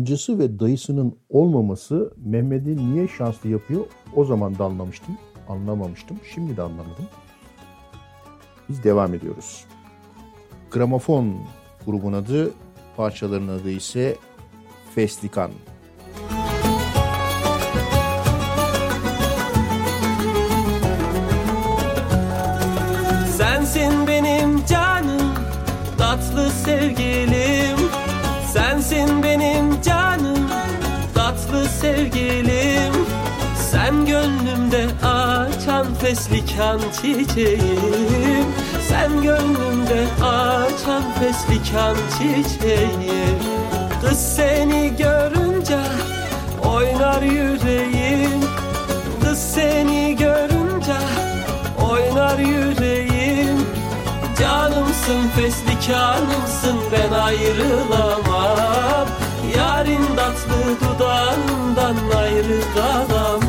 amcası 0.08 0.40
ve 0.40 0.60
dayısının 0.60 1.16
olmaması 1.30 2.14
Mehmet'i 2.18 2.78
niye 2.78 3.08
şanslı 3.08 3.50
yapıyor 3.50 3.86
o 4.16 4.26
zaman 4.26 4.60
da 4.60 4.66
anlamıştım. 4.66 5.18
Anlamamıştım. 5.50 6.18
Şimdi 6.34 6.58
de 6.58 6.62
anlamadım. 6.62 7.06
Biz 8.70 8.84
devam 8.84 9.14
ediyoruz. 9.14 9.66
Gramofon 10.72 11.36
grubun 11.86 12.14
adı, 12.14 12.52
parçaların 12.98 13.48
adı 13.48 13.70
ise 13.70 14.16
Feslikan. 14.96 15.52
Gönlümde 34.28 34.88
açan 35.06 35.94
feslikan 35.94 36.80
çiçeğim. 37.02 38.46
Sen 38.90 39.22
gönlümde 39.22 40.06
açan 40.24 41.04
feslikan 41.20 41.96
çiçeğim. 42.12 43.40
Kız 44.02 44.20
seni 44.36 44.94
görünce 44.98 45.80
oynar 46.66 47.22
yüreğim. 47.22 48.42
Kız 49.24 49.40
seni 49.40 50.16
görünce 50.16 50.98
oynar 51.92 52.40
yüreğim 52.40 53.58
Canımsın 54.40 55.28
feslikanımsın 55.36 56.78
ben 56.92 57.20
ayrılamam 57.20 59.08
Yarın 59.58 60.16
tatlı 60.16 60.80
dudağından 60.82 61.96
ayrı 62.18 62.62
kalamam 62.76 63.47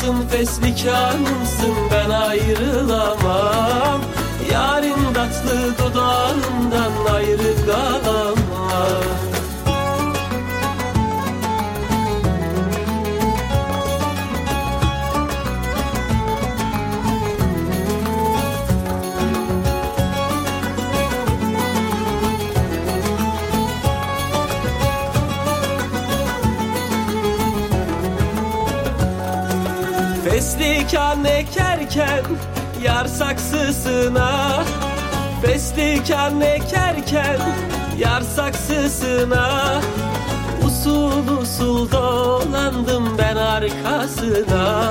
Canımsın 0.00 0.28
feslikanımsın 0.28 1.74
ben 1.90 2.10
ayrılamam. 2.10 4.00
Yarın 4.52 5.14
tatlı 5.14 5.78
dudağından 5.78 7.14
ayrı 7.14 7.66
kalamam 7.66 8.29
Feslikan 30.90 31.24
ekerken 31.24 32.24
yar 32.82 33.06
saksısına. 33.06 34.62
Feslikan 35.42 36.40
ekerken 36.40 37.38
yar 37.98 38.20
saksısına. 38.20 39.80
Usul 40.66 41.28
usul 41.42 41.90
dolandım 41.92 43.18
ben 43.18 43.36
arkasına. 43.36 44.84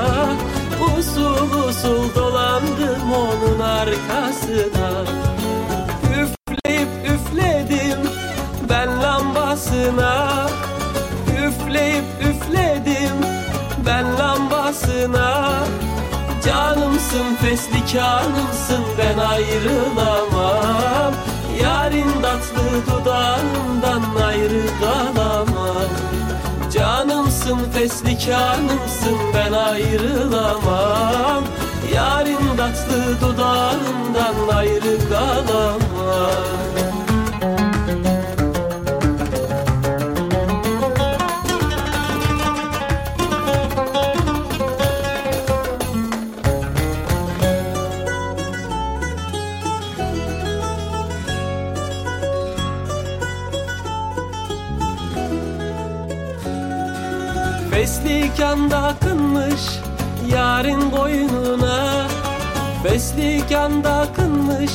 Usul 0.98 1.68
usul 1.70 2.16
dolandım 2.16 3.12
onun 3.14 3.60
arkasına. 3.60 5.06
Üfleyip 6.12 6.90
üfledim 7.06 8.00
ben 8.70 9.04
lambasına. 9.04 10.48
Üfleyip 11.46 12.06
üfledim 12.22 12.39
Canımsın 17.10 17.36
feslikanımsın 17.36 18.84
ben 18.98 19.18
ayrılamam. 19.18 21.14
Yarın 21.62 22.22
tatlı 22.22 22.86
dudağından 22.88 24.02
ayrı 24.26 24.64
kalamam. 24.80 25.90
Canımsın 26.74 27.60
feslikanımsın 27.74 29.18
ben 29.34 29.52
ayrılamam. 29.52 31.44
Yarın 31.94 32.58
tatlı 32.58 33.22
dudağından 33.22 34.56
ayrı 34.56 35.10
kalamam 35.10 35.80
Feslikanda 58.40 58.78
akınmış 58.78 59.62
yarın 60.32 60.92
koynuna. 60.92 62.08
Feslikanda 62.84 63.94
akınmış 63.94 64.72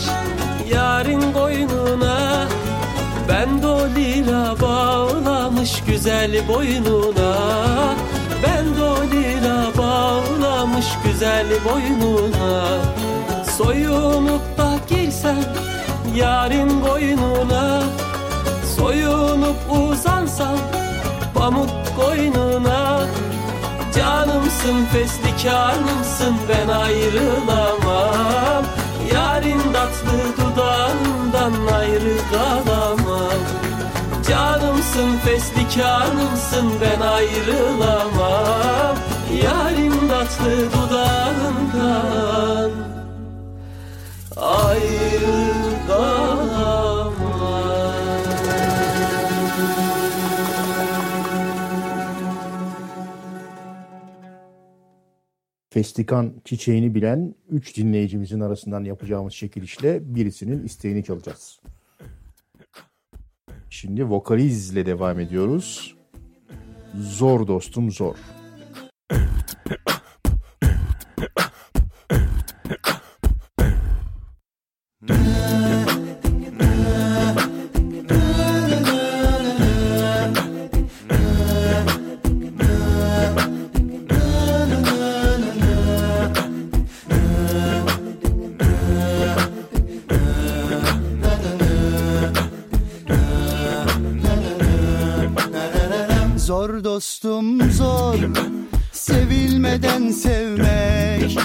yarın 0.69 1.33
koynuna. 1.33 2.47
Ben 3.29 3.63
de 3.63 3.67
o 3.67 3.89
lira 3.89 4.55
bağlamış 4.61 5.83
güzel 5.87 6.49
boynuna. 6.49 7.35
Ben 8.47 8.77
de 8.77 8.83
o 8.83 8.97
lira 8.97 9.79
bağlamış 9.79 10.87
güzel 11.05 11.47
boynuna. 11.65 12.65
Soyunup 13.57 14.59
da 14.59 14.79
girsem 14.89 15.45
yarın 16.15 16.81
koynuna. 16.81 17.83
Soyunup 18.77 19.57
uzansam 19.71 20.59
pamuk 21.35 21.71
koynuna 21.97 22.94
Canımsın 23.97 24.87
feslikanımsın 24.93 26.37
ben 26.49 26.69
ayrılamam. 26.69 28.65
Yarın 29.15 29.73
tatlı 29.73 30.37
dudağından 30.37 31.67
ayrı 31.75 32.17
kalamam 32.33 33.41
Canımsın 34.29 35.19
feslikanımsın 35.25 36.73
ben 36.81 37.01
ayrılamam. 37.01 38.97
Yarın 39.43 40.09
tatlı 40.09 40.73
dudağından 40.73 42.71
Festikan 55.75 56.33
çiçeğini 56.45 56.95
bilen 56.95 57.35
3 57.51 57.77
dinleyicimizin 57.77 58.41
arasından 58.41 58.85
yapacağımız 58.85 59.35
çekilişle 59.35 60.15
birisinin 60.15 60.65
isteğini 60.65 61.05
çalacağız. 61.05 61.61
Şimdi 63.71 64.05
vokalizle 64.05 64.87
devam 64.87 65.21
ediyoruz. 65.21 65.97
Zor 66.95 67.47
dostum 67.47 67.91
zor. 67.91 68.17
Zor 96.65 96.85
dostum 96.85 97.71
zor. 97.71 98.15
Sevilmeden 98.93 100.11
sevmek 100.11 101.39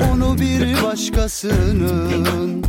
Onu 0.00 0.38
bir 0.38 0.82
başkasının 0.82 2.64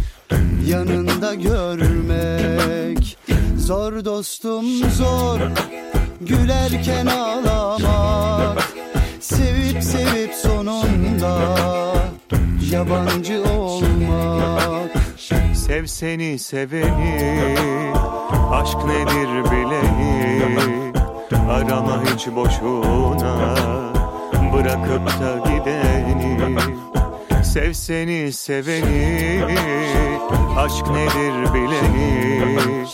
Yanında 0.68 1.34
görmek. 1.34 3.18
Zor 3.58 4.06
dostum 4.06 4.66
zor. 4.98 5.40
Gülerken 6.22 7.06
ağlamak 7.06 8.70
Sevip 9.20 9.84
sevip 9.84 10.34
sonunda 10.34 11.56
Yabancı 12.72 13.44
olmak. 13.44 14.92
Sev 15.54 15.86
seni 15.86 16.40
seveni 16.40 17.94
Aşk 18.52 18.78
nedir 18.86 19.52
bileni 19.52 20.85
Arama 21.34 22.04
hiç 22.04 22.28
boşuna 22.28 23.56
Bırakıp 24.54 25.08
da 25.08 25.50
gideni. 25.50 26.58
Sev 27.44 27.74
seni 27.74 28.34
seveni 28.34 29.44
Aşk 30.58 30.88
nedir 30.90 31.54
bileni. 31.54 32.86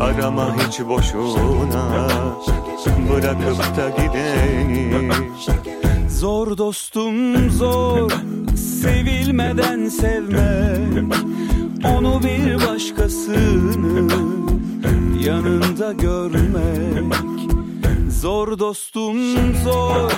Arama 0.00 0.56
hiç 0.56 0.80
boşuna 0.80 2.08
Bırakıp 3.10 3.76
da 3.76 3.88
gideni. 4.02 5.12
Zor 6.08 6.58
dostum 6.58 7.50
zor 7.50 8.10
Sevilmeden 8.80 9.88
sevmek 9.88 11.14
Onu 11.84 12.20
bir 12.22 12.68
başkasının 12.68 14.12
Yanında 15.24 15.92
görmek 15.92 17.57
Zor 18.20 18.58
dostum 18.58 19.36
zor. 19.64 20.10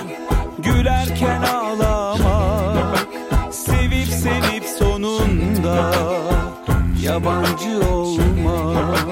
Gülerken 0.57 1.41
ağlamak 1.41 3.07
Sevip 3.51 4.07
sevip 4.07 4.63
sonunda 4.79 5.91
Yabancı 7.03 7.89
olmak 7.93 9.07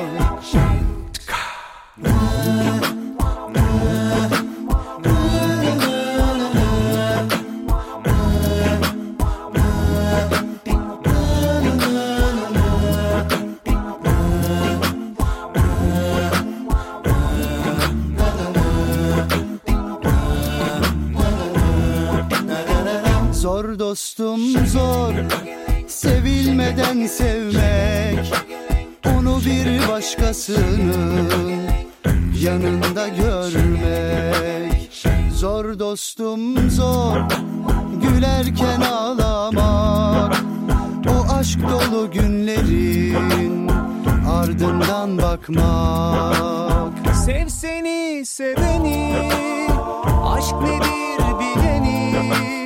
Zor 23.40 23.80
dostum 23.80 24.68
zor. 24.68 25.14
Sevilmeden 25.88 27.08
sevmek 27.08 28.34
Onu 29.06 29.40
bir 29.46 29.88
başkasının 29.88 31.30
Yanında 32.42 33.08
görmek. 33.08 35.08
Zor 35.34 35.80
dostum 35.80 36.70
zor. 36.70 37.18
Gülerken 38.02 38.82
ağlamak 38.82 40.44
O 41.08 41.34
aşk 41.34 41.60
dolu 41.62 42.12
günlerin 42.12 43.68
Ardından 44.30 45.18
bakmak. 45.18 47.16
Sev 47.26 47.48
seni 47.48 48.26
seveni 48.26 49.30
Aşk 50.26 50.56
nedir 50.62 51.40
bileni 51.40 52.59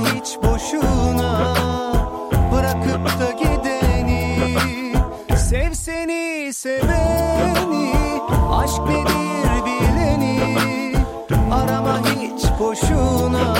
hiç 0.00 0.36
boşuna 0.42 1.54
Bırakıp 2.52 3.20
da 3.20 3.30
gideni. 3.30 4.56
Sev 5.36 5.72
seni 5.72 6.52
seveni 6.54 7.92
Aşk 8.52 8.80
nedir 8.88 9.64
bileni. 9.66 10.40
Arama 11.52 11.98
hiç 11.98 12.44
boşuna 12.60 13.54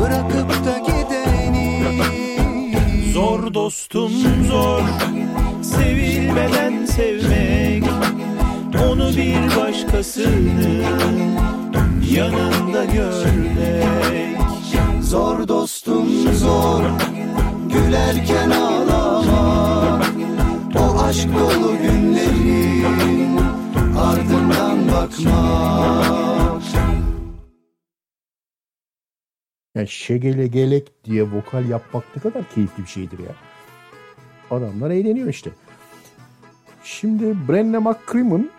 Bırakıp 0.00 0.64
da 0.64 0.78
gideni. 0.78 1.82
Zor 3.12 3.54
dostum 3.54 4.12
zor. 4.48 4.82
Sevilmeden 5.62 6.84
sevmek 6.84 7.84
Onu 8.90 9.08
bir 9.16 9.56
başkasının 9.56 10.84
Yanında 12.10 12.84
görmek 12.84 14.47
Zor 15.08 15.48
dostum 15.48 16.34
zor 16.34 16.84
Gülerken 17.72 18.50
ağlamak 18.50 20.14
O 20.76 20.98
aşk 21.02 21.28
dolu 21.34 21.78
günlerin 21.82 23.38
Ardından 23.98 24.88
bakmak 24.88 26.62
Yani 29.74 29.88
şegele 29.88 30.46
gelek 30.46 31.04
diye 31.04 31.22
vokal 31.22 31.68
yapmak 31.68 32.04
ne 32.16 32.22
kadar 32.22 32.50
keyifli 32.54 32.82
bir 32.82 32.88
şeydir 32.88 33.18
ya. 33.18 33.34
Adamlar 34.50 34.90
eğleniyor 34.90 35.28
işte. 35.28 35.50
Şimdi 36.84 37.36
Brenna 37.48 37.80
McCrimmon 37.80 38.50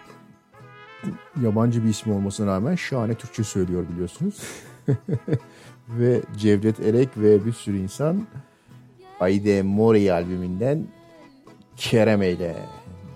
yabancı 1.41 1.83
bir 1.83 1.89
isim 1.89 2.13
olmasına 2.13 2.47
rağmen 2.47 2.75
şahane 2.75 3.15
Türkçe 3.15 3.43
söylüyor 3.43 3.85
biliyorsunuz. 3.89 4.41
ve 5.89 6.21
Cevdet 6.37 6.79
Erek 6.79 7.09
ve 7.17 7.45
bir 7.45 7.53
sürü 7.53 7.77
insan 7.77 8.27
Ayde 9.19 9.61
Mori 9.61 10.13
albümünden 10.13 10.87
Kerem 11.77 12.21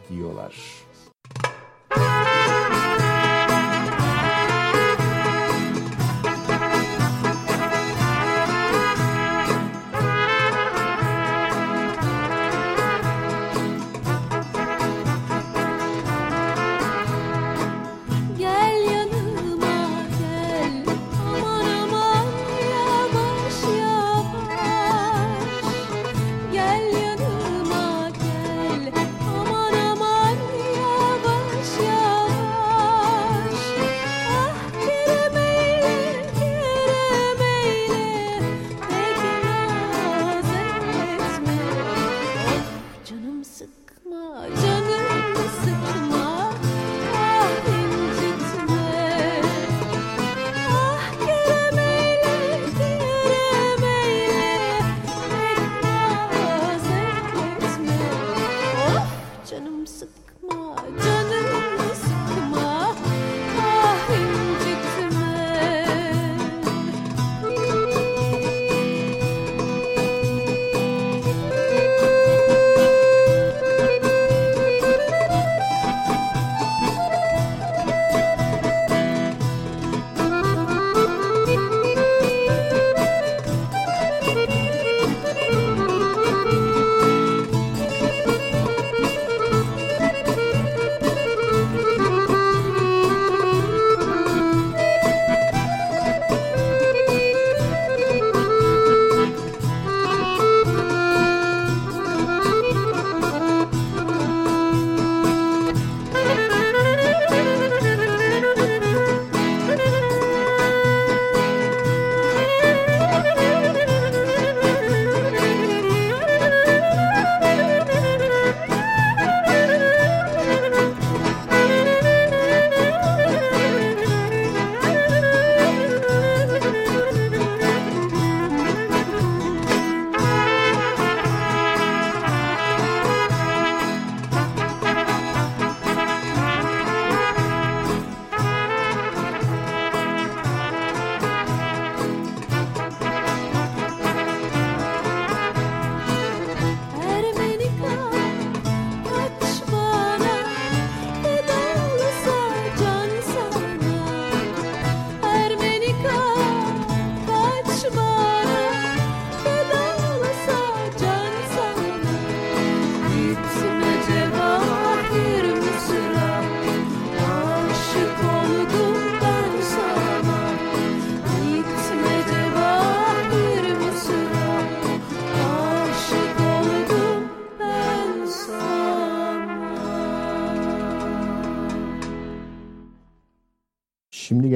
diyorlar. 0.10 0.83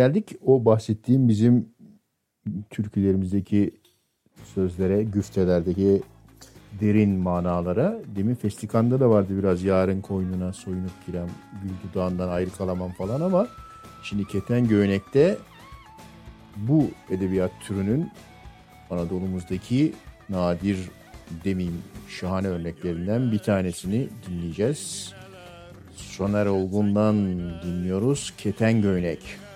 Geldik. 0.07 0.35
O 0.45 0.65
bahsettiğim 0.65 1.27
bizim 1.29 1.69
türkülerimizdeki 2.69 3.71
sözlere, 4.55 5.03
güftelerdeki 5.03 6.01
derin 6.81 7.09
manalara. 7.09 7.99
Demin 8.15 8.35
Festikan'da 8.35 8.99
da 8.99 9.09
vardı 9.09 9.37
biraz 9.39 9.63
yarın 9.63 10.01
koynuna 10.01 10.53
soyunup 10.53 11.05
girem, 11.07 11.29
gül 11.63 11.89
dudağından 11.89 12.29
ayrı 12.29 12.49
kalamam 12.49 12.91
falan 12.91 13.21
ama 13.21 13.47
şimdi 14.03 14.27
Keten 14.27 14.67
Göğnek'te 14.67 15.37
bu 16.55 16.87
edebiyat 17.09 17.51
türünün 17.61 18.09
Anadolu'muzdaki 18.89 19.93
nadir 20.29 20.77
demeyeyim 21.43 21.81
şahane 22.07 22.47
örneklerinden 22.47 23.31
bir 23.31 23.39
tanesini 23.39 24.07
dinleyeceğiz. 24.27 25.13
Soner 25.95 26.45
Olgun'dan 26.45 27.15
dinliyoruz 27.63 28.33
Keten 28.37 28.81
Göğnek. 28.81 29.46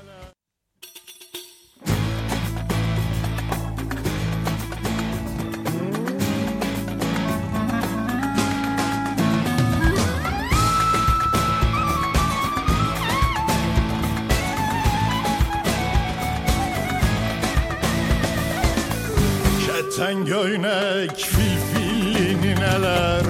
Göynek 20.42 21.18
filfilli 21.18 22.56
neler? 22.56 23.24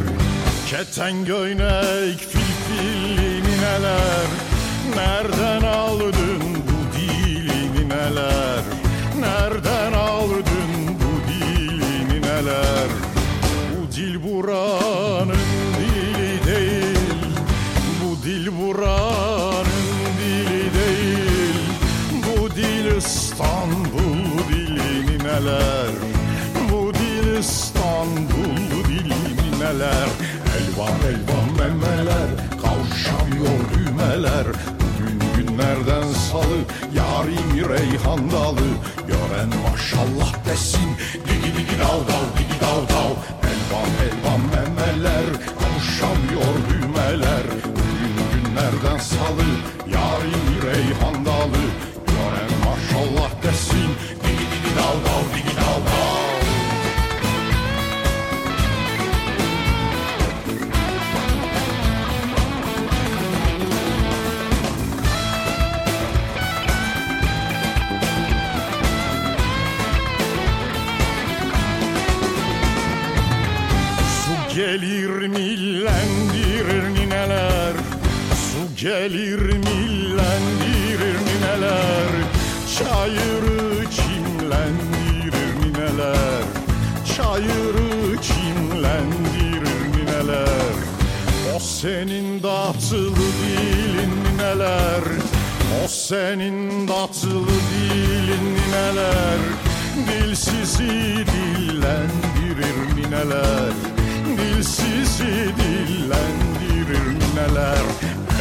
Keten 0.69 1.25
göynek 1.25 2.19
filfilli 2.19 3.43
neler? 3.43 4.27
Nereden 4.95 5.61
aldın 5.61 6.50
neler 29.73 30.09
Elvan 30.57 30.99
elvan 31.11 31.49
memeler 31.57 32.29
Kavşamıyor 32.61 33.59
düğmeler. 33.73 34.45
Bugün 34.81 35.19
günlerden 35.35 36.13
salı 36.13 36.57
Yarim 36.95 37.69
reyhan 37.69 38.31
dalı. 38.31 38.67
Gören 39.07 39.49
maşallah 39.63 40.45
desin 40.45 40.89
Digi 41.13 41.57
digi 41.57 41.79
dav 41.79 41.99
dav 42.09 42.25
digi 42.37 42.57
dav 42.61 42.81
dav. 42.95 43.13
Elvan 43.49 43.91
elvan 44.05 44.30
gelir 79.11 79.39
millendirir 79.39 81.15
nineler 81.25 82.11
Çayırı 82.77 83.91
çimlendirir 83.91 85.55
nineler 85.61 86.43
Çayırı 87.15 88.21
çimlendirir 88.21 89.91
nineler 89.91 90.75
O 91.55 91.59
senin 91.59 92.43
datılı 92.43 93.15
dilin 93.15 94.11
nineler 94.23 95.03
O 95.83 95.87
senin 95.87 96.87
datılı 96.87 97.47
dilin 97.71 98.55
nineler 98.55 99.39
Dilsizi 100.07 101.25
dillendirir 101.33 102.95
nineler 102.95 103.73
Dilsizi 104.37 105.51
dillendirir 105.57 107.19
nineler 107.19 107.90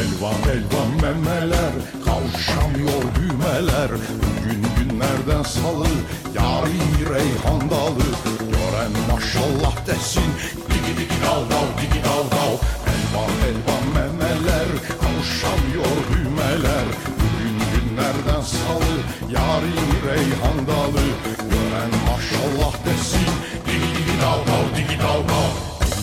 Elvan 0.00 0.42
elvan 0.54 0.90
memeler 1.02 1.72
Kavşamıyor 2.04 3.02
düğmeler. 3.16 3.90
Bugün 4.22 4.62
günlerden 4.76 5.42
salı 5.42 5.88
Yari 6.34 6.80
reyhan 7.14 7.70
dalı. 7.70 8.06
Gören 8.52 8.92
maşallah 9.10 9.86
desin 9.86 10.30
Digi 10.70 10.98
digi 10.98 11.18
dav 11.24 11.42
dav 11.50 11.68
digi 11.80 12.04
dav 12.04 12.24
dav. 12.36 12.54
Elvan 12.92 13.32
elvan 13.48 13.84
memeler 13.94 14.68
Kavşamıyor 15.00 15.96
düğmeler. 16.10 16.86
Bugün 17.20 17.56
günlerden 17.72 18.42
salı 18.42 18.94
Yari 19.36 19.74
reyhan 20.06 20.58
dalı. 20.66 21.04
Gören 21.50 21.92
maşallah 22.08 22.74
desin 22.86 23.30
Digi 23.66 23.90
digi 23.96 24.20
dav 24.22 24.38
dav 24.46 24.76
digi 24.76 24.98
dav 24.98 25.28
dav 25.28 25.39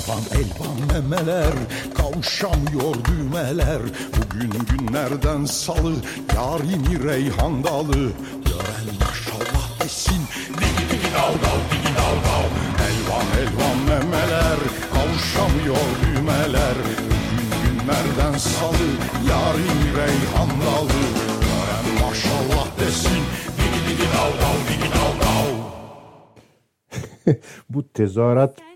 Elvan 0.08 0.24
elvan 0.42 1.02
memeler 1.02 1.54
Kavuşamıyor 1.98 2.96
düğmeler. 3.06 3.82
Bugün 4.18 4.52
günlerden 4.52 5.46
salı 5.46 5.96
Yarini 6.36 7.04
reyhan 7.04 7.64
dalı. 7.64 8.12
Gören 8.46 8.88
maşallah 9.00 9.82
desin 9.84 10.22
Digi 10.48 10.90
digi 10.92 11.14
dav 11.14 11.34
dav 11.44 11.60
digi 11.72 11.92
dav 11.98 12.18
dav 12.28 12.48
Elvan 12.88 13.28
elvan 13.42 13.78
memeler 13.78 14.60
Kavuşamıyor 14.94 15.88
düğmeler. 16.02 16.76
Bugün 17.10 17.50
günlerden 17.64 18.38
salı 18.38 18.88
Yarini 19.30 19.98
reyhan 19.98 20.50
dalı. 20.50 21.04
Gören 21.42 22.08
maşallah 22.08 22.80
desin 22.80 23.24
Digi 23.58 23.90
digi 23.90 24.08
dav 24.14 24.32
dav 24.42 24.60
digi 24.70 24.90
dav 24.94 25.14
dav 25.22 25.54
Bu 27.70 27.88
tezahürat 27.88 28.67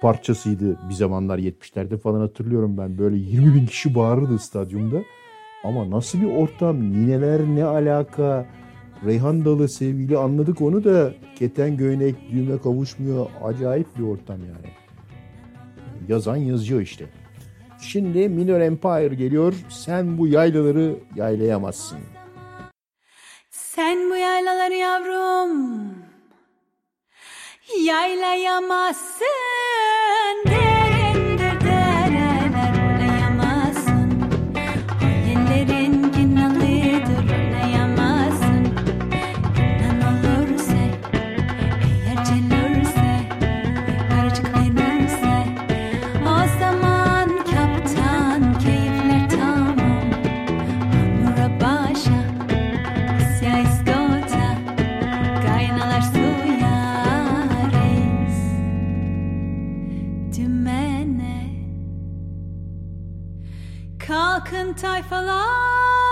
parçasıydı 0.00 0.88
bir 0.88 0.94
zamanlar 0.94 1.38
70'lerde 1.38 1.98
falan 1.98 2.20
hatırlıyorum 2.20 2.78
ben. 2.78 2.98
Böyle 2.98 3.16
20 3.16 3.54
bin 3.54 3.66
kişi 3.66 3.94
bağırırdı 3.94 4.38
stadyumda. 4.38 4.96
Ama 5.64 5.90
nasıl 5.90 6.20
bir 6.20 6.26
ortam, 6.26 6.80
nineler 6.80 7.40
ne 7.40 7.64
alaka, 7.64 8.46
Reyhan 9.06 9.44
Dalı 9.44 9.68
sevgili 9.68 10.18
anladık 10.18 10.60
onu 10.60 10.84
da 10.84 11.12
keten 11.36 11.76
göğnek 11.76 12.30
düğme 12.30 12.58
kavuşmuyor. 12.58 13.26
Acayip 13.44 13.98
bir 13.98 14.02
ortam 14.02 14.38
yani. 14.38 14.74
Yazan 16.08 16.36
yazıyor 16.36 16.80
işte. 16.80 17.04
Şimdi 17.80 18.28
Minor 18.28 18.60
Empire 18.60 19.14
geliyor. 19.14 19.54
Sen 19.68 20.18
bu 20.18 20.26
yaylaları 20.26 20.96
yaylayamazsın. 21.16 21.98
Sen 23.50 24.10
bu 24.10 24.16
yaylaları 24.16 24.74
yavrum 24.74 26.09
yaylayamazsın. 27.78 29.26
Derindir 30.46 30.79
Welcome, 64.42 64.72
Typhalon! 64.74 66.09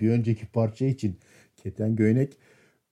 Bir 0.00 0.10
önceki 0.10 0.46
parça 0.46 0.84
için 0.86 1.18
Keten 1.56 1.96
Göynek 1.96 2.38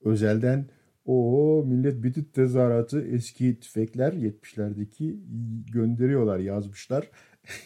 özelden 0.00 0.66
o 1.04 1.64
millet 1.66 2.02
bütün 2.02 2.24
tezahüratı 2.24 3.06
eski 3.06 3.60
tüfekler 3.60 4.12
70'lerdeki 4.12 5.18
gönderiyorlar 5.72 6.38
yazmışlar. 6.38 7.10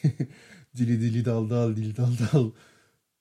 dili 0.76 1.00
dili 1.00 1.24
dal 1.24 1.50
dal 1.50 1.76
dil 1.76 1.96
dal 1.96 2.12
dal. 2.32 2.50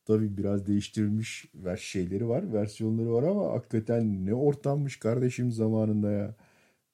Tabii 0.06 0.38
biraz 0.38 0.68
değiştirilmiş 0.68 1.46
vers 1.56 1.80
şeyleri 1.80 2.28
var, 2.28 2.54
versiyonları 2.54 3.14
var 3.14 3.24
ama 3.24 3.54
hakikaten 3.54 4.26
ne 4.26 4.34
ortammış 4.34 5.00
kardeşim 5.00 5.52
zamanında 5.52 6.12
ya. 6.12 6.36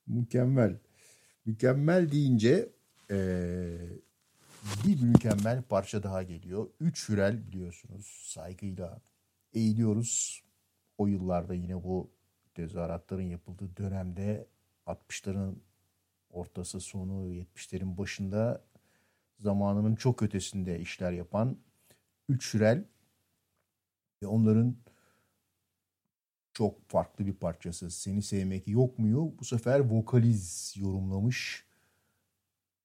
Mükemmel. 0.06 0.78
Mükemmel 1.46 2.12
deyince 2.12 2.68
eee, 3.10 3.78
bir 4.86 5.02
mükemmel 5.02 5.62
parça 5.62 6.02
daha 6.02 6.22
geliyor. 6.22 6.66
Üç 6.80 7.08
Hürel 7.08 7.46
biliyorsunuz 7.46 8.06
saygıyla 8.24 9.00
eğiliyoruz. 9.58 10.42
O 10.98 11.06
yıllarda 11.06 11.54
yine 11.54 11.84
bu 11.84 12.10
tezahüratların 12.54 13.22
yapıldığı 13.22 13.76
dönemde 13.76 14.46
60'ların 14.86 15.54
ortası 16.30 16.80
sonu 16.80 17.32
70'lerin 17.32 17.98
başında 17.98 18.64
zamanının 19.38 19.94
çok 19.94 20.22
ötesinde 20.22 20.80
işler 20.80 21.12
yapan 21.12 21.56
Üç 22.28 22.54
Hürel 22.54 22.84
ve 24.22 24.26
onların 24.26 24.76
çok 26.52 26.88
farklı 26.88 27.26
bir 27.26 27.34
parçası. 27.34 27.90
Seni 27.90 28.22
sevmek 28.22 28.68
yok 28.68 28.98
mu? 28.98 29.34
Bu 29.40 29.44
sefer 29.44 29.80
vokaliz 29.80 30.74
yorumlamış. 30.78 31.66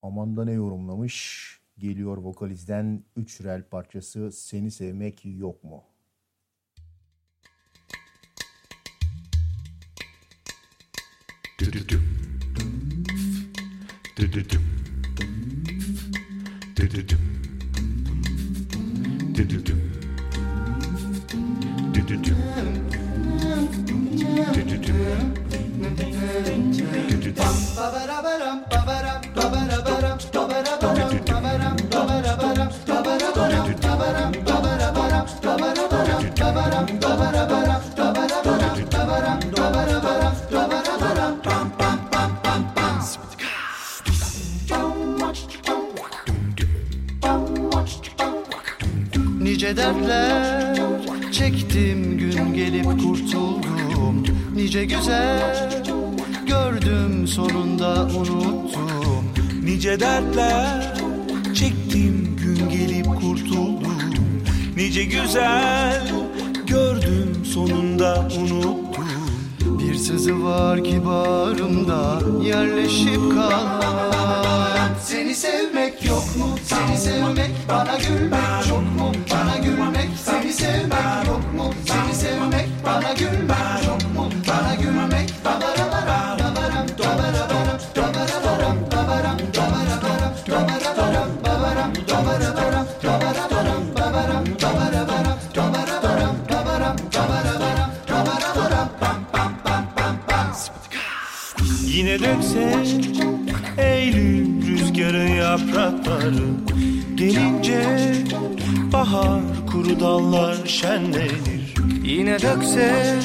Aman 0.02 0.36
da 0.36 0.44
ne 0.44 0.52
yorumlamış? 0.52 1.60
Geliyor 1.78 2.16
vokalizden 2.16 3.04
3 3.16 3.40
rel 3.44 3.62
parçası 3.62 4.32
Seni 4.32 4.70
Sevmek 4.70 5.24
Yok 5.24 5.64
mu? 5.64 5.84
Bum 27.36 27.56
ba 27.76 27.90
ba 27.92 28.06
da 28.06 28.18
ba 28.22 28.32
dum 28.40 28.58
ba 28.70 28.78
ba 28.86 28.96
dum 29.04 29.34
ba 29.34 29.44
ba. 29.50 29.53
Nice 49.64 49.76
dertler. 49.76 50.76
Çektim 51.32 52.18
gün 52.18 52.54
gelip 52.54 52.84
kurtuldum. 52.84 54.24
Nice 54.54 54.84
güzel 54.84 55.82
gördüm 56.46 57.26
sonunda 57.26 58.06
unuttum. 58.06 59.24
Nice 59.62 60.00
dertler. 60.00 60.96
Çektim 61.54 62.36
gün 62.36 62.68
gelip 62.68 63.06
kurtuldum. 63.06 63.84
Nice 64.76 65.04
güzel 65.04 66.02
gördüm 66.66 67.44
sonunda 67.44 68.28
unuttum 68.38 68.83
sızı 70.06 70.44
var 70.44 70.84
ki 70.84 71.06
bağrımda 71.06 72.20
yerleşip 72.42 73.32
kalan 73.34 74.90
Seni 75.04 75.34
sevmek 75.34 76.04
yok 76.04 76.24
mu? 76.38 76.46
Seni 76.64 76.98
sevmek 76.98 77.50
bana 77.68 77.98
gülmek 77.98 78.64
çok 78.68 78.82
mu? 78.82 79.12
Bana 79.32 79.56
gülmek 79.58 80.08
seni 80.24 80.52
sevmek 80.52 81.26
yok 81.26 81.54
mu? 81.56 81.72
Seni 81.86 82.14
sevmek 82.14 82.68
bana 82.86 83.12
gülmek 83.12 83.84
çok 83.86 83.93
mu? 83.93 83.93
Yine 102.14 102.26
dökse 102.26 102.74
Eylül 103.78 104.66
rüzgarı 104.66 105.28
yaprakları 105.28 106.44
Gelince 107.14 107.84
bahar 108.92 109.40
kuru 109.72 110.00
dallar 110.00 110.56
şenlenir. 110.66 111.74
Yine 112.04 112.40
dökse 112.40 113.16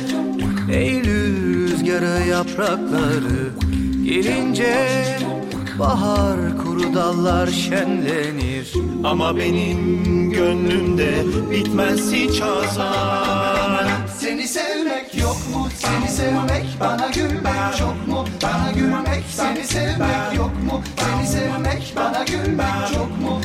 Eylül 0.71 1.67
rüzgarı 1.67 2.27
yaprakları 2.27 3.49
Gelince 4.05 4.75
bahar 5.79 6.57
kuru 6.63 6.93
dallar 6.93 7.47
şenlenir. 7.47 8.73
Ama 9.03 9.37
benim 9.37 10.31
gönlümde 10.31 11.11
bitmez 11.51 12.11
hiç 12.11 12.41
hazan 12.41 13.87
Seni 14.19 14.47
sevmek 14.47 15.17
yok 15.17 15.37
mu? 15.53 15.67
Seni 15.77 16.09
sevmek 16.09 16.65
bana 16.79 17.09
gülmek 17.09 17.77
çok 17.77 18.07
mu 18.07 18.08
bana 18.43 18.71
gülmek 18.71 19.23
seni 19.29 19.63
sevmek 19.63 20.35
yok 20.37 20.51
mu? 20.63 20.81
Seni 20.99 21.27
sevmek 21.27 21.93
bana 21.95 22.23
gülmek 22.23 22.93
çok 22.93 23.21
mu 23.21 23.41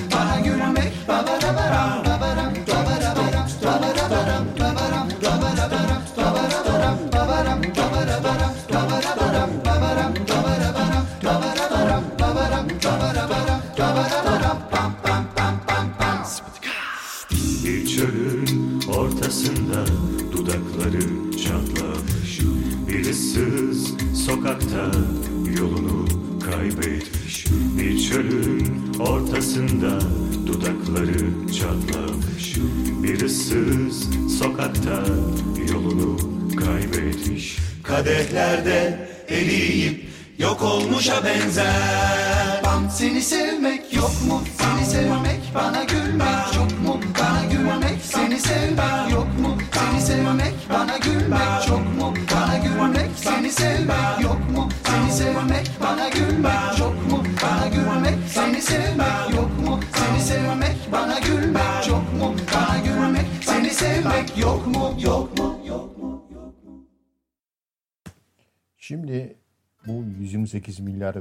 Kadehlerde 38.25 38.99
eriyip 39.29 40.05
yok 40.39 40.63
olmuşa 40.63 41.25
benzer. 41.25 42.61
Bam 42.65 42.91
seni 42.91 43.23
sevmek 43.23 43.44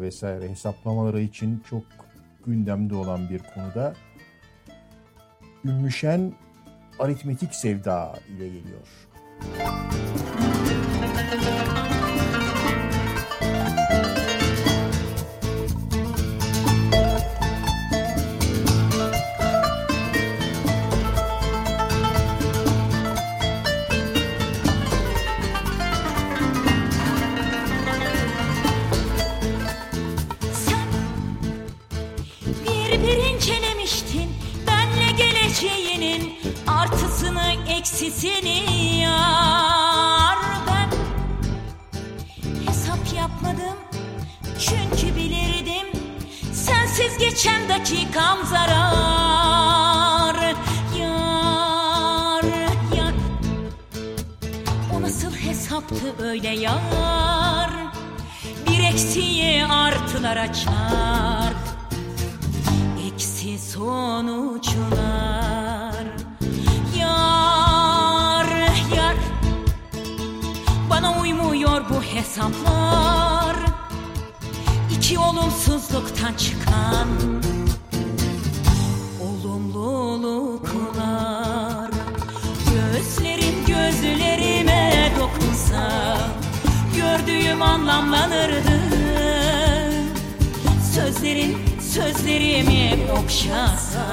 vesaire 0.03 0.49
hesaplamaları 0.49 1.21
için 1.21 1.63
çok 1.69 1.83
gündemde 2.45 2.95
olan 2.95 3.29
bir 3.29 3.39
konuda 3.39 3.93
Ümmüşen 5.65 6.33
aritmetik 6.99 7.55
sevda 7.55 8.13
ile 8.29 8.47
geliyor. 8.47 8.87
Bir 11.89 11.92
geçen 47.29 47.69
dakikam 47.69 48.45
zarar. 48.45 50.35
Yar 50.99 52.43
yar. 52.97 53.13
O 54.93 55.01
nasıl 55.01 55.31
hesaptı 55.35 56.23
öyle 56.23 56.49
yar? 56.49 57.71
Bir 58.67 58.83
eksiğe 58.83 59.65
artılara 59.67 60.53
çarp 60.53 61.63
eksi 63.07 63.59
sonuçlar. 63.59 64.83
Yar 66.99 68.47
yar. 68.95 69.15
Bana 70.89 71.19
uymuyor 71.21 71.81
bu 71.89 72.03
hesaplar 72.03 73.42
İki 75.13 75.19
olumsuzluktan 75.19 76.33
çıkan 76.33 77.07
Olumluluklar. 79.21 81.91
Gözlerim 82.65 83.65
gözlerime 83.67 85.11
dokunsa 85.19 86.17
Gördüğüm 86.95 87.61
anlamlanırdı. 87.61 88.79
Sözlerin 90.95 91.57
sözlerimi 91.93 93.11
okşasa 93.11 94.05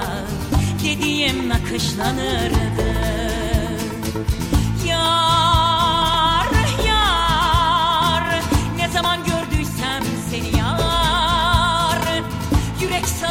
Dediğim 0.84 1.48
nakışlanırdı. 1.48 2.94
Yar 4.86 5.59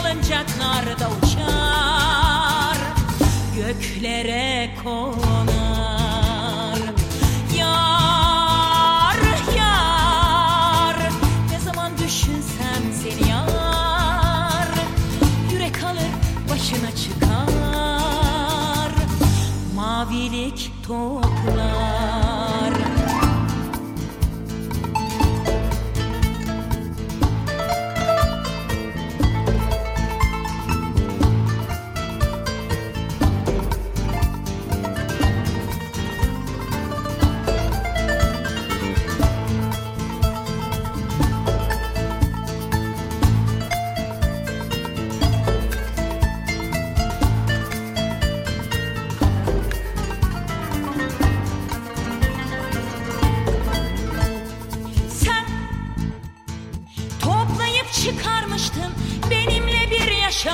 salıncaklarda 0.02 1.08
uçar. 1.24 2.78
Göklere 3.56 4.70
konar 4.84 5.29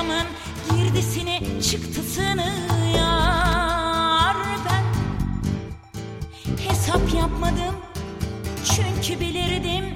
bir 0.06 0.12
yaşamın 0.12 0.26
girdisini 0.70 1.40
çıktısını 1.62 2.52
yar 2.96 4.36
ben. 4.66 4.84
Hesap 6.68 7.14
yapmadım 7.14 7.74
çünkü 8.64 9.20
bilirdim 9.20 9.94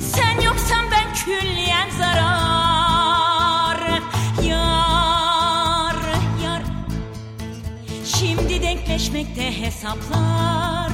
sen 0.00 0.40
yoksan 0.40 0.86
ben 0.90 1.14
külliyen 1.14 1.90
zarar. 1.98 3.80
Yar 4.42 5.96
yar. 6.44 6.62
Şimdi 8.04 8.62
denkleşmekte 8.62 9.60
hesaplar 9.60 10.90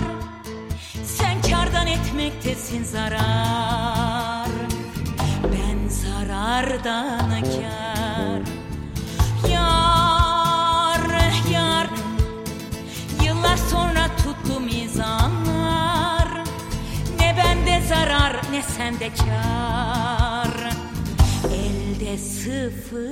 sen 1.04 1.42
kardan 1.42 1.86
etmektesin 1.86 2.84
zarar. 2.84 4.50
Ben 5.44 5.88
zarardan 5.88 7.30
kar 7.30 7.85
zarar 17.88 18.36
ne 18.50 18.62
sende 18.62 19.08
kar 19.14 20.54
Elde 21.44 22.18
sıfırlar 22.18 23.06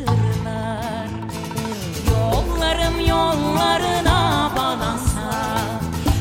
Yollarım 2.10 3.00
yollarına 3.06 4.50
bağlansa 4.56 5.30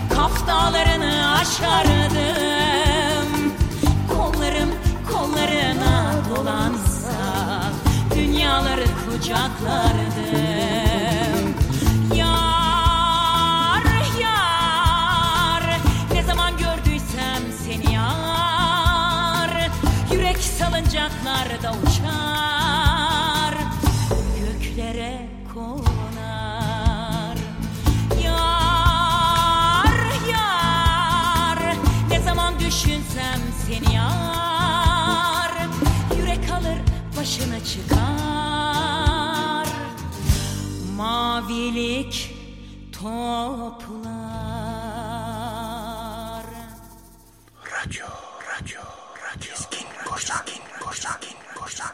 Kaf 0.09 0.31
Af 0.31 0.47
dağlarını 0.47 1.35
aşardım. 1.35 3.29
Kollarım 4.13 4.69
kollarına 5.11 6.13
dolansa 6.29 7.11
Dünyaları 8.15 8.85
kucaklardım 9.05 10.52
alır 37.23 37.23
başını 37.23 37.63
çıkar 37.63 39.67
Mavilik 40.95 42.35
toplar 42.91 44.03
Radyo, 47.65 48.07
radyo, 48.59 48.81
radyo. 49.23 49.39
Gezgin 49.39 49.87
korsan, 50.05 50.45
korsan, 50.83 51.21
korsan. 51.55 51.87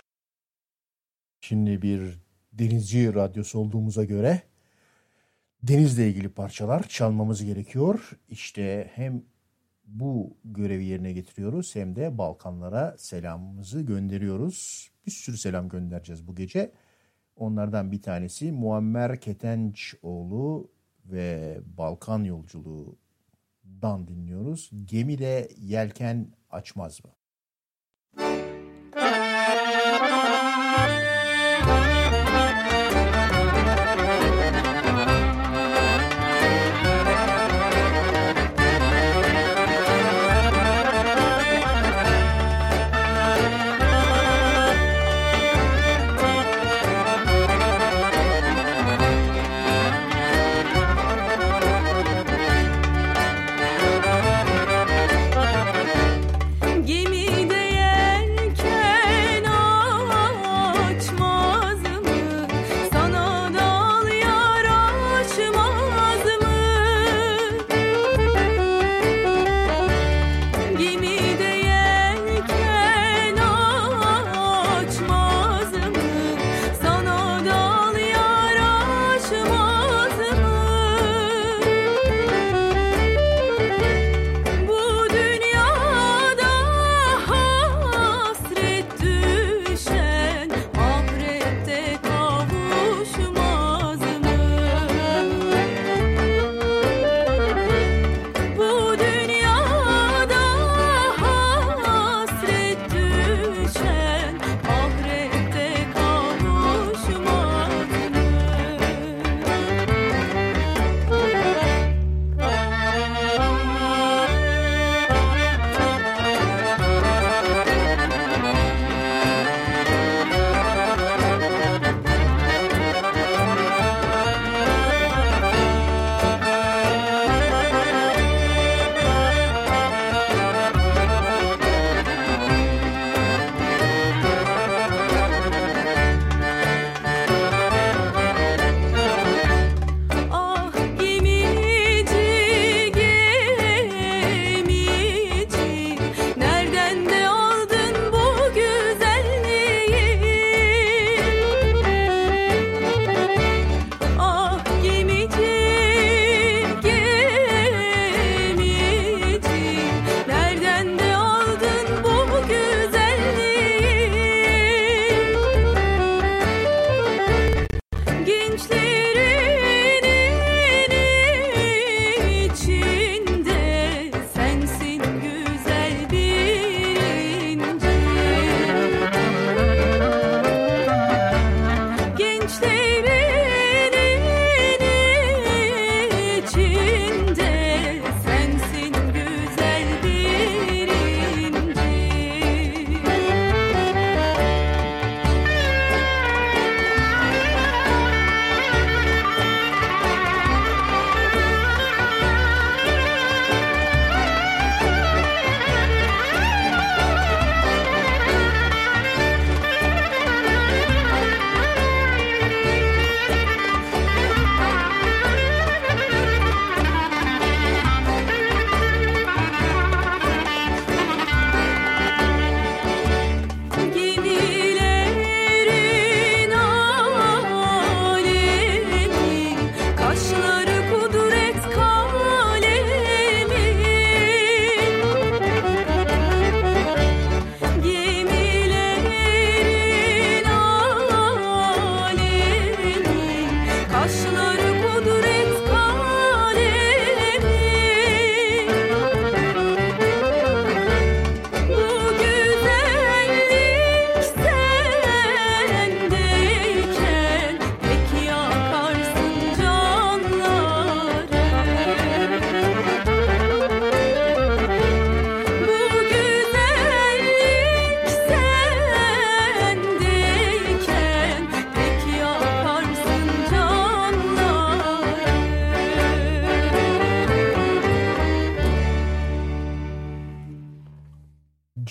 Şimdi 1.41 1.81
bir 1.81 2.19
denizci 2.53 3.14
radyosu 3.14 3.60
olduğumuza 3.60 4.03
göre 4.03 4.41
denizle 5.64 6.10
ilgili 6.10 6.30
parçalar 6.30 6.88
çalmamız 6.88 7.43
gerekiyor. 7.43 8.10
İşte 8.30 8.91
hem 8.95 9.23
bu 9.85 10.38
görevi 10.45 10.85
yerine 10.85 11.11
getiriyoruz 11.11 11.76
hem 11.76 11.95
de 11.95 12.18
Balkanlara 12.18 12.95
selamımızı 12.97 13.81
gönderiyoruz. 13.81 14.89
Bir 15.05 15.11
sürü 15.11 15.38
selam 15.38 15.69
göndereceğiz 15.69 16.27
bu 16.27 16.35
gece. 16.35 16.71
Onlardan 17.35 17.91
bir 17.91 18.01
tanesi 18.01 18.51
Muammer 18.51 19.21
Ketençoğlu 19.21 20.71
ve 21.05 21.59
Balkan 21.77 22.23
yolculuğundan 22.23 24.07
dinliyoruz. 24.07 24.69
Gemide 24.85 25.49
yelken 25.57 26.34
açmaz 26.49 27.03
mı? 27.05 27.11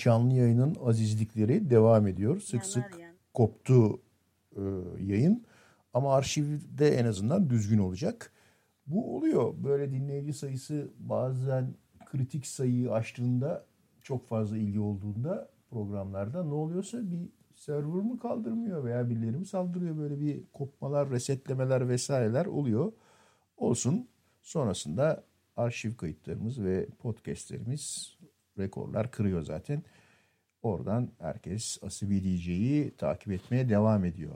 Canlı 0.09 0.33
yayının 0.33 0.75
azizlikleri 0.85 1.69
devam 1.69 2.07
ediyor. 2.07 2.39
Sık 2.39 2.65
sık 2.65 2.99
koptu 3.33 3.99
e, 4.55 4.61
yayın 4.99 5.45
ama 5.93 6.15
arşivde 6.15 6.97
en 6.97 7.05
azından 7.05 7.49
düzgün 7.49 7.77
olacak. 7.77 8.31
Bu 8.87 9.17
oluyor. 9.17 9.53
Böyle 9.63 9.91
dinleyici 9.91 10.33
sayısı 10.33 10.89
bazen 10.99 11.73
kritik 12.05 12.47
sayıyı 12.47 12.93
aştığında 12.93 13.65
çok 14.01 14.27
fazla 14.27 14.57
ilgi 14.57 14.79
olduğunda 14.79 15.49
programlarda 15.69 16.43
ne 16.43 16.53
oluyorsa 16.53 17.11
bir 17.11 17.29
server 17.55 18.03
mı 18.03 18.19
kaldırmıyor 18.19 18.83
veya 18.83 19.09
birileri 19.09 19.37
mi 19.37 19.45
saldırıyor 19.45 19.97
böyle 19.97 20.19
bir 20.19 20.43
kopmalar, 20.53 21.09
resetlemeler 21.09 21.89
vesaireler 21.89 22.45
oluyor. 22.45 22.91
Olsun. 23.57 24.07
Sonrasında 24.41 25.23
arşiv 25.57 25.95
kayıtlarımız 25.95 26.63
ve 26.63 26.85
podcastlerimiz 26.99 28.17
rekorlar 28.57 29.11
kırıyor 29.11 29.41
zaten. 29.41 29.83
Oradan 30.61 31.09
herkes 31.19 31.77
Asibi 31.83 32.23
DJ'yi 32.23 32.91
takip 32.97 33.31
etmeye 33.31 33.69
devam 33.69 34.05
ediyor. 34.05 34.35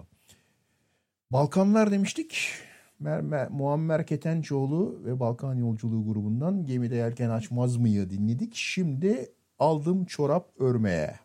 Balkanlar 1.31 1.91
demiştik. 1.91 2.53
Mer, 2.99 3.19
Mer- 3.19 3.49
Muammer 3.49 4.05
Ketençoğlu 4.07 5.01
ve 5.05 5.19
Balkan 5.19 5.55
Yolculuğu 5.55 6.05
grubundan 6.13 6.65
Gemide 6.65 6.95
Yelken 6.95 7.29
Açmaz 7.29 7.77
mıyı 7.77 8.09
dinledik. 8.09 8.55
Şimdi 8.55 9.31
Aldım 9.59 10.05
Çorap 10.05 10.49
Örmeye. 10.59 11.19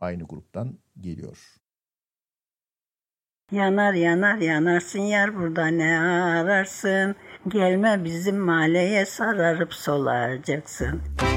Aynı 0.00 0.24
gruptan 0.24 0.78
geliyor. 1.00 1.38
Yanar 3.52 3.94
yanar 3.94 4.38
yanarsın 4.38 4.98
yar 4.98 5.36
burada 5.36 5.66
ne 5.66 5.98
ararsın 6.00 7.16
Gelme 7.48 8.04
bizim 8.04 8.38
mahalleye 8.38 9.06
sararıp 9.06 9.74
solacaksın 9.74 11.02
Aldım 11.20 11.35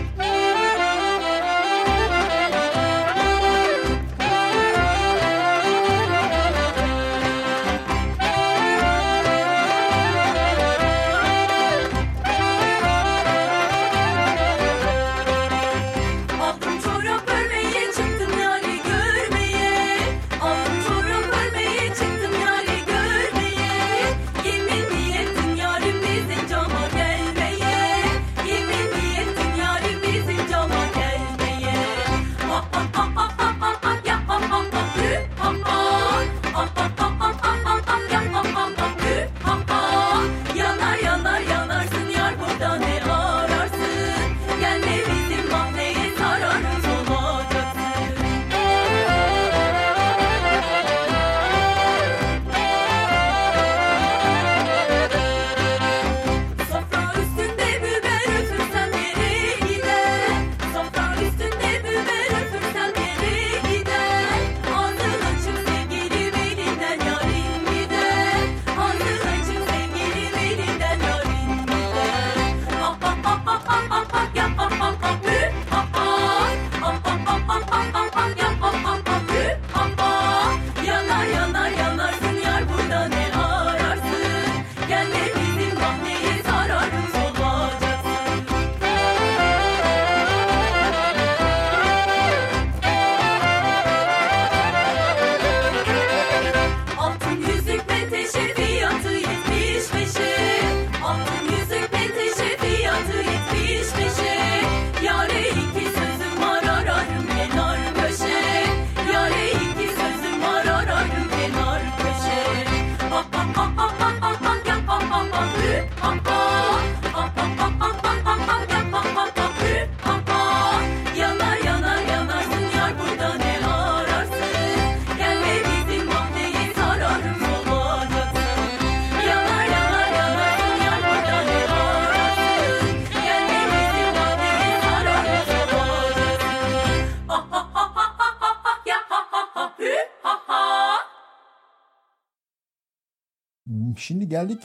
geldik 144.41 144.64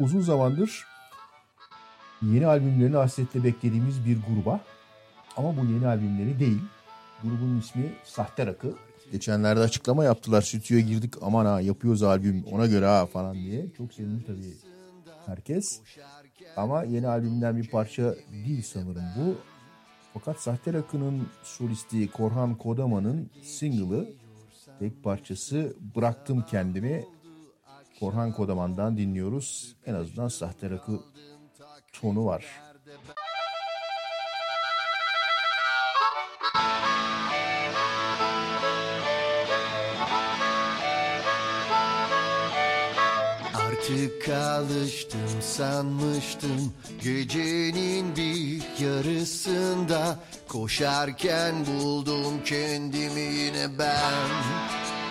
uzun 0.00 0.20
zamandır 0.20 0.86
yeni 2.22 2.46
albümlerini 2.46 2.96
hasretle 2.96 3.44
beklediğimiz 3.44 4.06
bir 4.06 4.18
gruba. 4.22 4.60
Ama 5.36 5.56
bu 5.56 5.64
yeni 5.64 5.86
albümleri 5.86 6.38
değil. 6.38 6.60
Grubun 7.22 7.58
ismi 7.58 7.92
Sahte 8.04 8.46
Rakı. 8.46 8.74
Geçenlerde 9.12 9.60
açıklama 9.60 10.04
yaptılar. 10.04 10.42
Stüdyoya 10.42 10.82
girdik 10.82 11.14
aman 11.22 11.46
ha 11.46 11.60
yapıyoruz 11.60 12.02
albüm 12.02 12.44
ona 12.52 12.66
göre 12.66 12.86
ha 12.86 13.06
falan 13.06 13.34
diye. 13.34 13.70
Çok 13.76 13.92
sevindi 13.92 14.26
tabii 14.26 14.56
herkes. 15.26 15.80
Ama 16.56 16.84
yeni 16.84 17.08
albümden 17.08 17.56
bir 17.56 17.70
parça 17.70 18.14
değil 18.32 18.62
sanırım 18.62 19.04
bu. 19.16 19.36
Fakat 20.14 20.40
Sahte 20.40 20.72
Rakı'nın 20.72 21.28
solisti 21.42 22.10
Korhan 22.10 22.54
Kodaman'ın 22.54 23.30
single'ı 23.42 24.08
tek 24.78 25.04
parçası 25.04 25.76
Bıraktım 25.96 26.44
Kendimi 26.50 27.04
Korhan 28.02 28.32
Kodaman'dan 28.32 28.96
dinliyoruz. 28.96 29.76
En 29.86 29.94
azından 29.94 30.28
Sahte 30.28 30.70
Rakı 30.70 31.00
tonu 31.92 32.26
var. 32.26 32.44
Artık 43.54 44.28
alıştım 44.28 45.20
sanmıştım 45.40 46.72
Gecenin 47.02 48.16
bir 48.16 48.62
yarısında 48.84 50.18
Koşarken 50.48 51.54
buldum 51.66 52.44
kendimi 52.44 53.20
yine 53.20 53.78
ben 53.78 55.01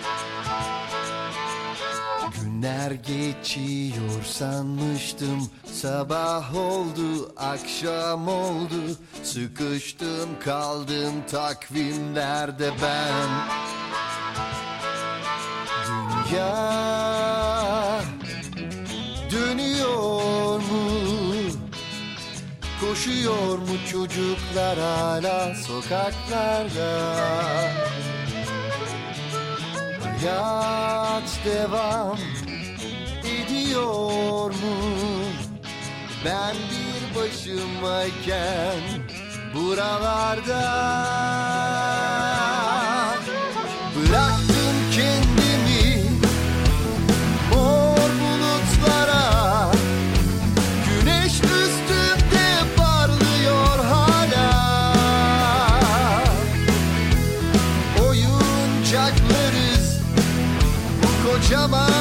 Günler 2.62 2.90
geçiyor 2.90 4.22
sanmıştım 4.24 5.50
Sabah 5.72 6.54
oldu, 6.54 7.34
akşam 7.36 8.28
oldu 8.28 8.82
Sıkıştım 9.22 10.28
kaldım 10.44 11.12
takvimlerde 11.30 12.70
ben 12.82 13.28
Dünya 16.30 18.00
dönüyor 19.30 20.56
mu? 20.56 20.90
Koşuyor 22.80 23.58
mu 23.58 23.76
çocuklar 23.90 24.78
hala 24.78 25.54
sokaklarda? 25.54 27.02
Hayat 30.22 31.40
devam 31.44 32.18
ediyor 33.24 34.50
mu? 34.50 34.76
Ben 36.24 36.54
bir 36.54 37.20
başımayken 37.20 38.80
buralarda 39.54 40.62
Bıraktım 43.96 44.76
kendimi 44.92 46.04
mor 47.50 48.10
bulutlara 48.20 49.70
Güneş 50.86 51.32
üstümde 51.34 52.48
parlıyor 52.76 53.78
hala 53.84 54.52
Oyuncaklarız 58.08 60.00
bu 61.02 61.30
kocaman 61.30 61.91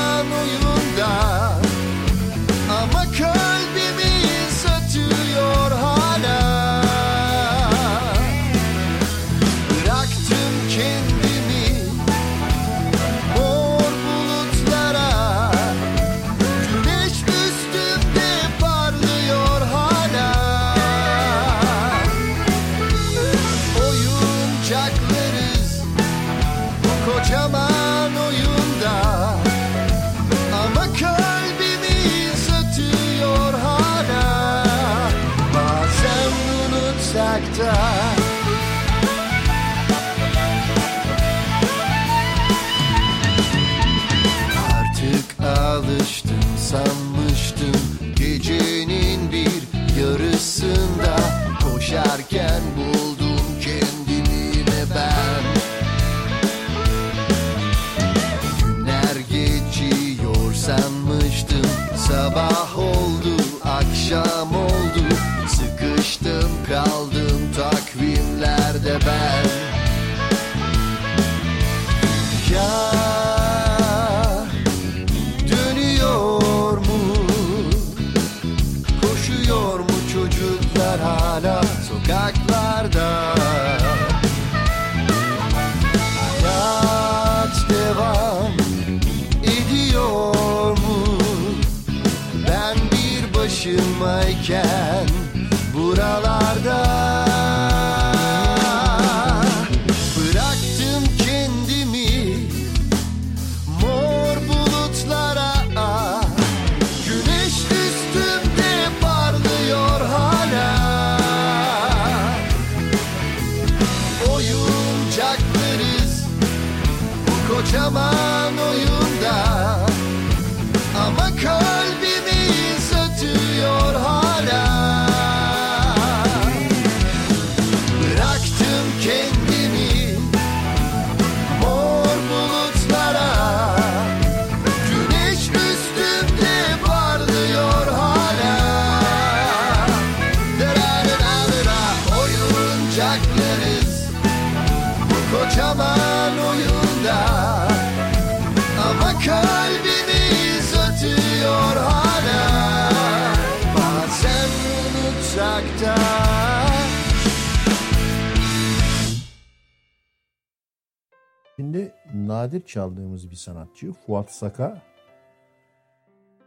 çaldığımız 162.71 163.31
bir 163.31 163.35
sanatçı 163.35 163.93
Fuat 163.93 164.31
Saka 164.31 164.81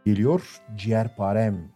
geliyor. 0.05 0.61
Ciğerparem 0.75 1.71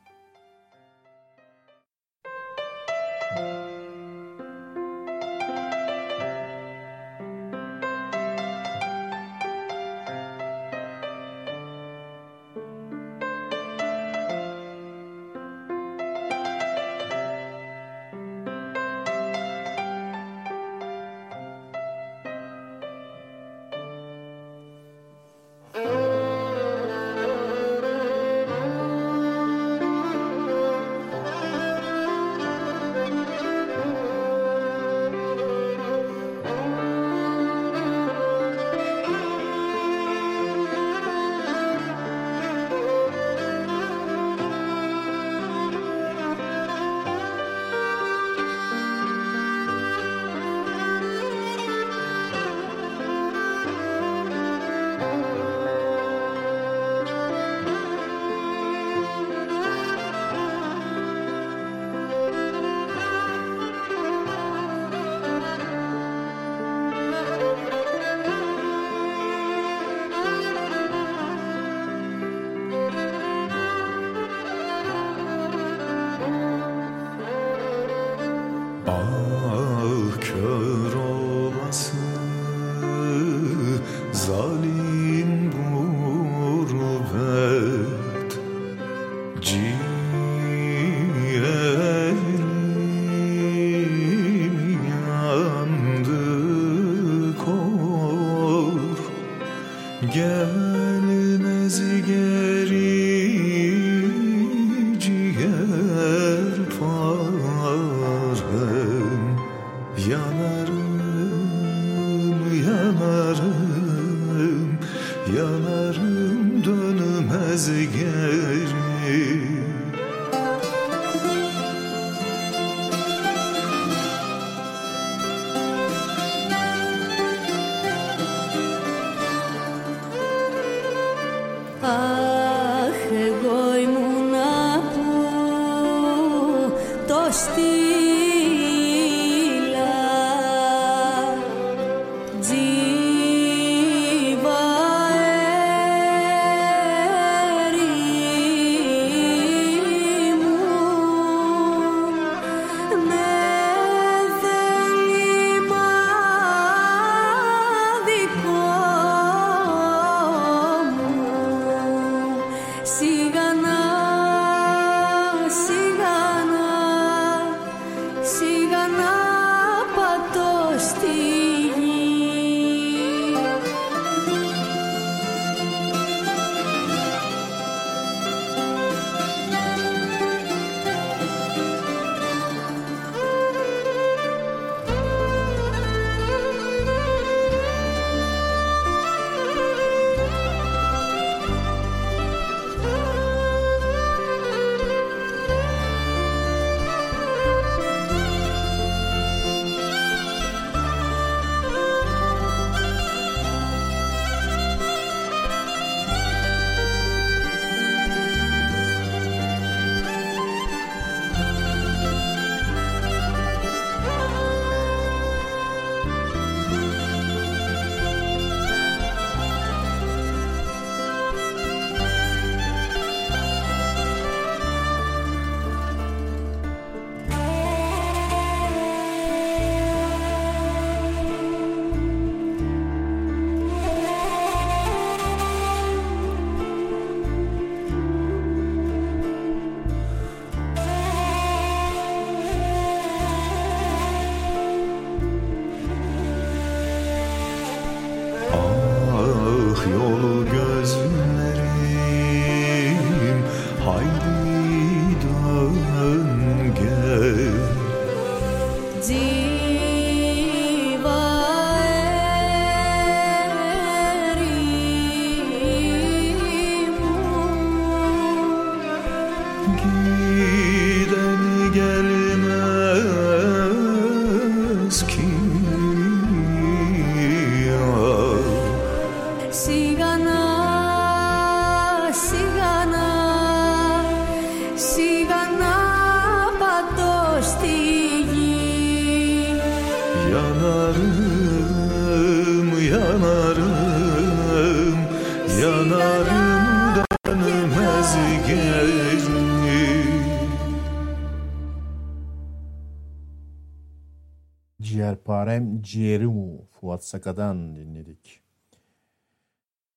Ciğerimu 305.82 306.66
Fuat 306.72 307.04
Saka'dan 307.04 307.76
dinledik. 307.76 308.42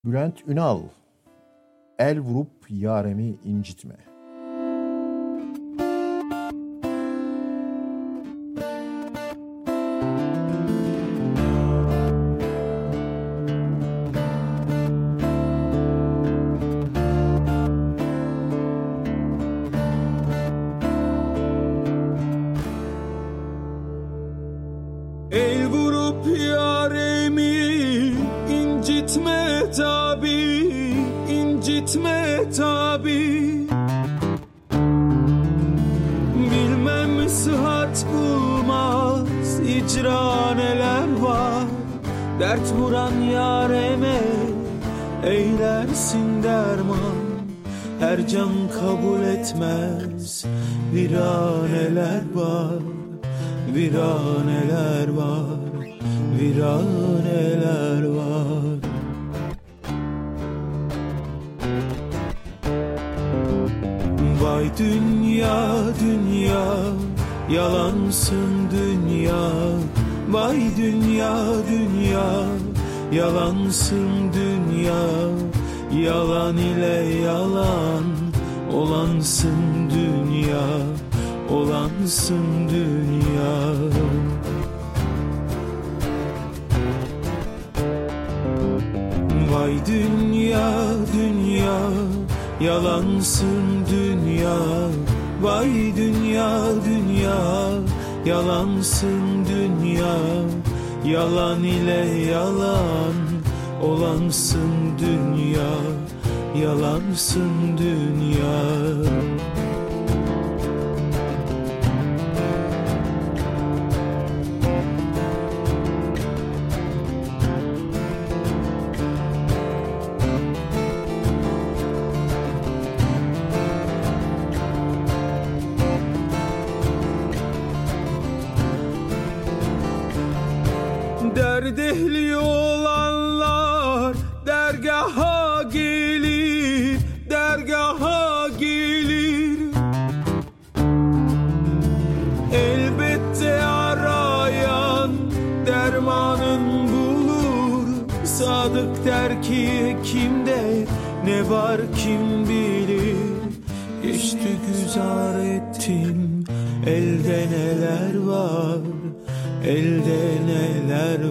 Bülent 0.04 0.48
Ünal 0.48 0.82
El 1.98 2.20
vurup 2.20 2.50
yaremi 2.68 3.34
incitme. 3.44 4.11
El 25.32 25.66
vurup 25.68 26.26
yaremi 26.26 28.12
incitme 28.50 29.62
tabi, 29.76 30.40
incitme 31.28 32.50
tabi. 32.56 33.66
Bilmem 36.50 37.28
sıhhat 37.28 38.06
bulmaz 38.12 39.60
icra 39.60 40.54
neler 40.54 41.20
var. 41.20 41.64
Dert 42.40 42.74
vuran 42.78 43.20
yareme 43.20 44.20
eylersin 45.24 46.42
derman. 46.42 47.22
Her 48.00 48.28
can 48.28 48.52
kabul 48.80 49.22
etmez 49.22 50.44
viraneler 50.94 52.22
var 52.34 52.91
Viraneler 53.74 55.08
var, 55.08 55.60
viraneler 56.40 58.02
var. 58.04 58.78
Vay 64.42 64.70
dünya 64.78 65.66
dünya 66.00 66.64
yalansın 67.50 68.70
dünya. 68.70 69.50
Vay 70.28 70.60
dünya 70.76 71.36
dünya 71.70 72.44
yalansın 73.12 74.08
dünya. 74.32 75.02
Yalan 76.02 76.56
ile 76.56 77.14
yalan 77.24 78.04
olansın 78.72 79.90
dünya 79.90 80.91
Olansın 81.52 82.68
dünya. 82.68 83.56
Vay 89.52 89.72
dünya 89.86 90.72
dünya 91.16 91.78
yalansın 92.60 93.86
dünya. 93.90 94.58
Vay 95.42 95.96
dünya 95.96 96.58
dünya 96.84 97.40
yalansın 98.26 99.46
dünya. 99.48 100.16
Yalan 101.04 101.62
ile 101.62 102.30
yalan 102.30 103.14
olansın 103.82 104.98
dünya. 104.98 105.72
Yalansın 106.62 107.78
dünya 107.78 109.21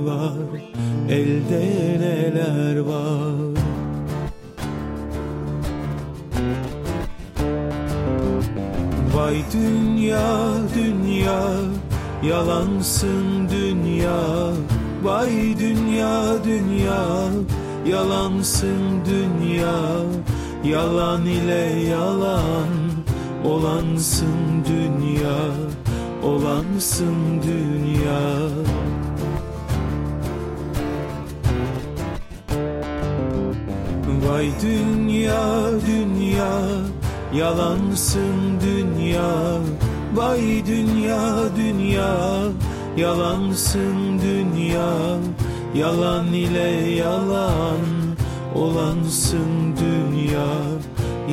var, 0.05 0.33
elde 1.09 1.65
neler 1.99 2.79
var. 2.79 3.61
Vay 9.15 9.35
dünya, 9.53 10.51
dünya, 10.75 11.41
yalansın 12.23 13.49
dünya. 13.49 14.51
Vay 15.03 15.59
dünya, 15.59 16.43
dünya, 16.43 17.05
yalansın 17.85 19.05
dünya. 19.05 19.79
Yalan 20.63 21.25
ile 21.25 21.89
yalan, 21.89 22.69
olansın 23.45 24.65
dünya 24.65 25.71
olansın 26.23 27.41
dünya 27.43 28.49
Vay 34.41 34.51
dünya 34.61 35.71
dünya 35.87 36.53
yalansın 37.33 38.59
dünya. 38.61 39.59
Vay 40.15 40.65
dünya 40.65 41.21
dünya 41.55 42.15
yalansın 42.97 44.19
dünya. 44.19 45.19
Yalan 45.75 46.33
ile 46.33 46.89
yalan 46.89 47.85
olansın 48.55 49.75
dünya. 49.77 50.49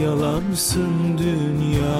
Yalansın 0.04 1.18
dünya 1.18 1.98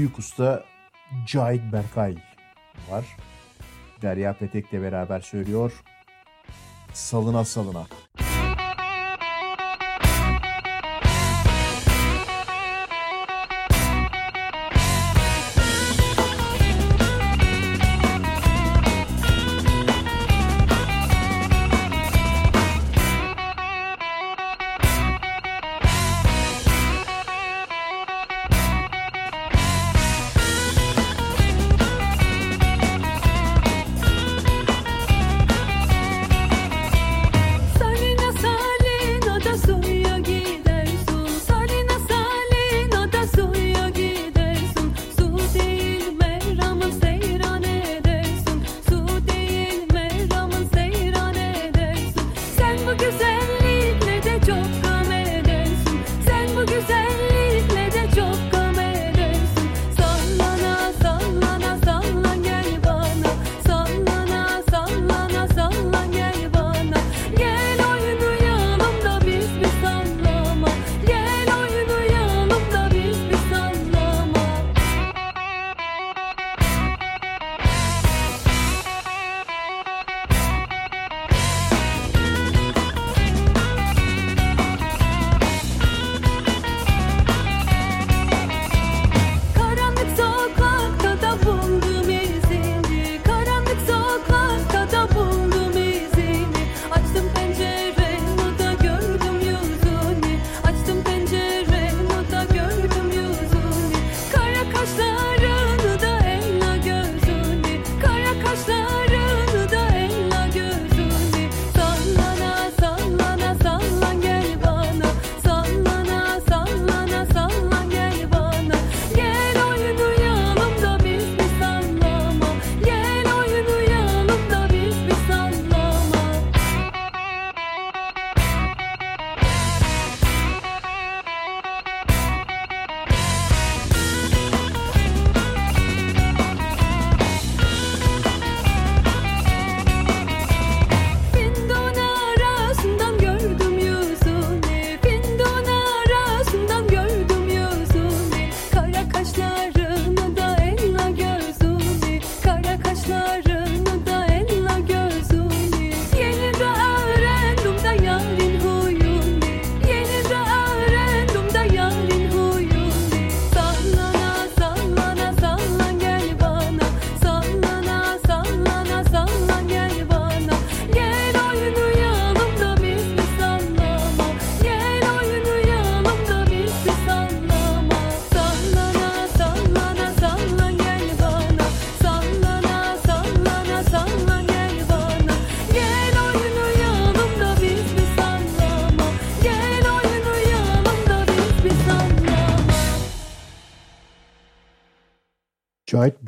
büyük 0.00 0.18
usta 0.18 0.64
Cahit 1.26 1.72
Berkay 1.72 2.16
var. 2.90 3.04
Derya 4.02 4.32
Petek'le 4.32 4.72
beraber 4.72 5.20
söylüyor. 5.20 5.72
Salına 6.92 7.44
salına. 7.44 7.86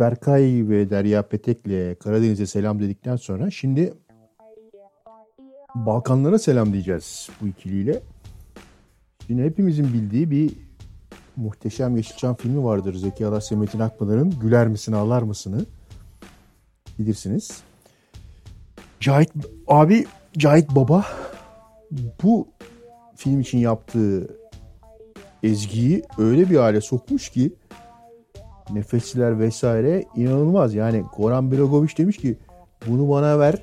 Berkay 0.02 0.68
ve 0.68 0.90
Derya 0.90 1.22
Petek'le 1.22 1.98
Karadeniz'e 2.00 2.46
selam 2.46 2.80
dedikten 2.80 3.16
sonra 3.16 3.50
şimdi 3.50 3.94
Balkanlara 5.74 6.38
selam 6.38 6.72
diyeceğiz 6.72 7.28
bu 7.40 7.46
ikiliyle. 7.46 8.02
Şimdi 9.26 9.42
hepimizin 9.42 9.84
bildiği 9.84 10.30
bir 10.30 10.52
muhteşem 11.36 11.96
Yeşilçam 11.96 12.34
filmi 12.34 12.64
vardır. 12.64 12.94
Zeki 12.94 13.26
Alasya 13.26 13.58
Metin 13.58 13.78
Akpınar'ın 13.78 14.30
Güler 14.40 14.68
misin 14.68 14.92
ağlar 14.92 15.22
mısını 15.22 15.66
bilirsiniz. 16.98 17.62
Cahit 19.00 19.30
abi 19.68 20.06
Cahit 20.38 20.70
Baba 20.70 21.04
bu 22.22 22.48
film 23.16 23.40
için 23.40 23.58
yaptığı 23.58 24.36
ezgiyi 25.42 26.02
öyle 26.18 26.50
bir 26.50 26.56
hale 26.56 26.80
sokmuş 26.80 27.28
ki 27.28 27.52
nefesler 28.70 29.38
vesaire 29.38 30.04
inanılmaz. 30.16 30.74
Yani 30.74 31.04
Goran 31.16 31.52
Bregovic 31.52 31.96
demiş 31.98 32.16
ki 32.16 32.38
bunu 32.86 33.10
bana 33.10 33.38
ver. 33.38 33.54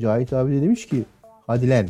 Cahit 0.00 0.32
abi 0.32 0.52
de 0.52 0.62
demiş 0.62 0.86
ki 0.86 1.04
hadi 1.46 1.70
lan. 1.70 1.86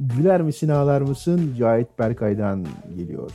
Güler 0.00 0.42
misin 0.42 0.68
ağlar 0.68 1.00
mısın? 1.00 1.54
Cahit 1.58 1.98
Berkay'dan 1.98 2.66
geliyor. 2.96 3.30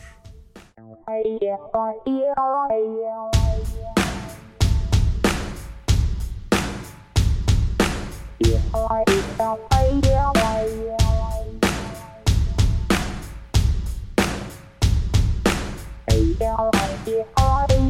down 16.40 16.60
on 16.60 16.72
the 17.06 17.26
high. 17.38 17.85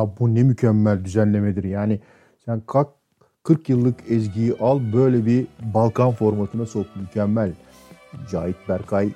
Ya 0.00 0.10
bu 0.18 0.34
ne 0.34 0.42
mükemmel 0.42 1.04
düzenlemedir. 1.04 1.64
Yani 1.64 2.00
sen 2.44 2.62
kalk 2.66 2.88
40 3.42 3.68
yıllık 3.68 4.10
ezgiyi 4.10 4.54
al 4.60 4.80
böyle 4.92 5.26
bir 5.26 5.46
Balkan 5.74 6.12
formatına 6.12 6.66
sok. 6.66 6.86
Mükemmel. 6.96 7.52
Cahit 8.30 8.56
Berkay 8.68 9.08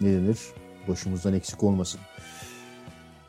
ne 0.00 0.12
denir? 0.12 0.38
Başımızdan 0.88 1.34
eksik 1.34 1.62
olmasın. 1.62 2.00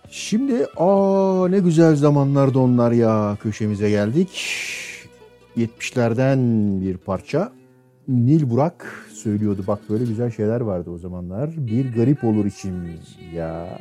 Şimdi 0.10 0.68
aa 0.78 1.48
ne 1.50 1.60
güzel 1.60 1.96
zamanlarda 1.96 2.60
onlar 2.60 2.92
ya 2.92 3.38
köşemize 3.42 3.90
geldik. 3.90 4.30
70'lerden 5.58 6.40
bir 6.82 6.98
parça. 6.98 7.52
Nil 8.08 8.50
Burak 8.50 9.08
söylüyordu. 9.14 9.64
Bak 9.68 9.80
böyle 9.90 10.06
güzel 10.06 10.32
şeyler 10.32 10.62
vardı 10.62 10.90
o 10.90 10.98
zamanlar. 10.98 11.50
Bir 11.58 11.94
garip 11.96 12.24
olur 12.24 12.46
içimiz 12.46 13.18
ya. 13.34 13.80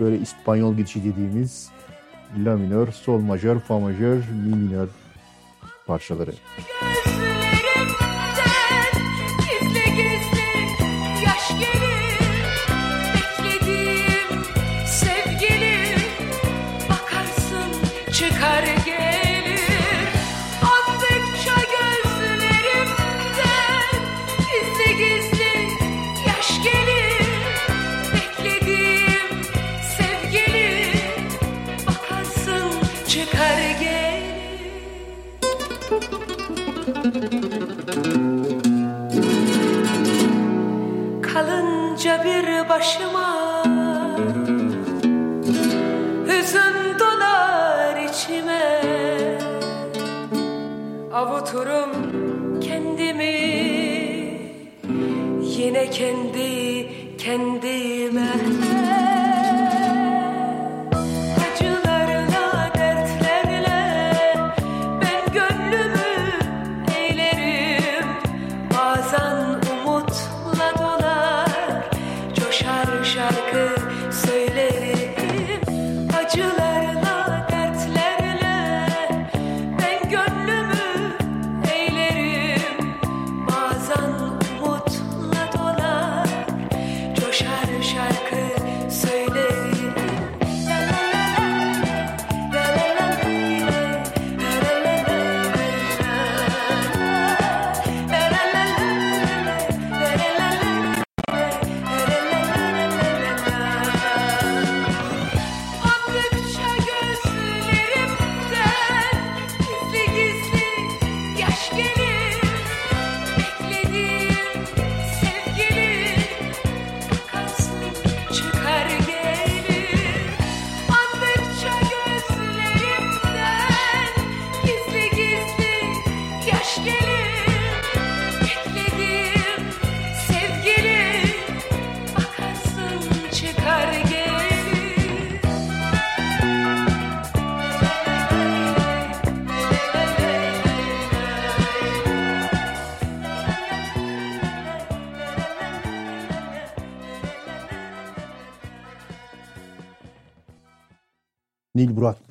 Böyle 0.00 0.18
İspanyol 0.18 0.76
gidişi 0.76 1.04
dediğimiz 1.04 1.70
la 2.44 2.56
minör, 2.56 2.92
sol 2.92 3.18
majör, 3.18 3.60
fa 3.60 3.78
majör, 3.78 4.16
mi 4.16 4.56
minör 4.56 4.88
parçaları. 5.86 6.30
Gizli 6.30 7.05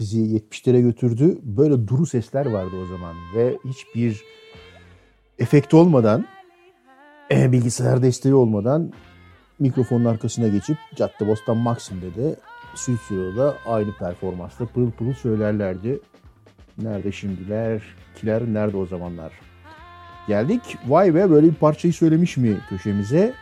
bizi 0.05 0.19
70'lere 0.19 0.81
götürdü. 0.81 1.37
Böyle 1.43 1.87
duru 1.87 2.05
sesler 2.05 2.45
vardı 2.45 2.75
o 2.83 2.85
zaman 2.85 3.15
ve 3.35 3.57
hiçbir 3.65 4.23
efekt 5.39 5.73
olmadan, 5.73 6.25
e, 7.31 7.51
bilgisayar 7.51 8.01
desteği 8.01 8.33
olmadan 8.33 8.93
mikrofonun 9.59 10.05
arkasına 10.05 10.47
geçip 10.47 10.77
Caddebostan 10.95 11.57
Maxim'de 11.57 12.15
de 12.15 12.35
Stüdyo'da 12.75 13.55
aynı 13.65 13.97
performansla 13.97 14.65
pırıl 14.65 14.91
pırıl 14.91 15.13
söylerlerdi. 15.13 15.99
Nerede 16.77 17.11
şimdiler, 17.11 17.83
kiler 18.15 18.43
nerede 18.53 18.77
o 18.77 18.85
zamanlar? 18.85 19.31
Geldik 20.27 20.77
vay 20.87 21.15
be 21.15 21.29
böyle 21.29 21.47
bir 21.47 21.55
parçayı 21.55 21.93
söylemiş 21.93 22.37
mi 22.37 22.57
köşemize? 22.69 23.33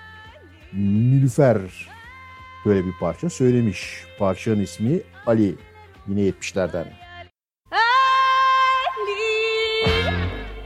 Nilüfer 0.74 1.58
böyle 2.66 2.86
bir 2.86 2.94
parça 3.00 3.30
söylemiş. 3.30 4.04
Parçanın 4.20 4.62
ismi 4.62 5.02
Ali. 5.26 5.56
Yine 6.08 6.22
70'lerden. 6.30 6.88
Ali 7.72 9.24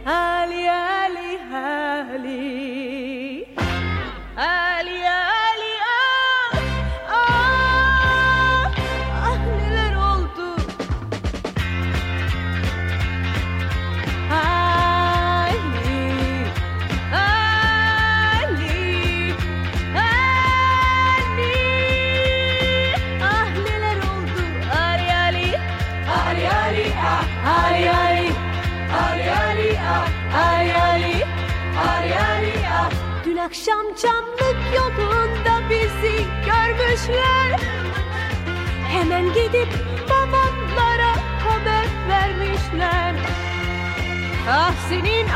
Ali 0.05 0.72
Ali 0.72 1.39
Ali 1.53 2.56
Ah 44.88 44.89
senin 44.89 45.27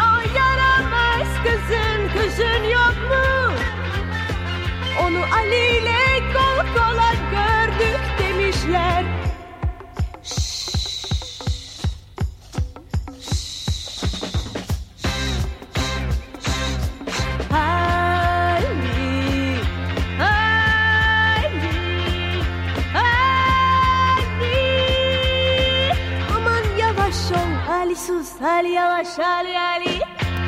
Yavaş 29.19 29.27
Ali 29.27 29.59
Ali. 29.59 29.99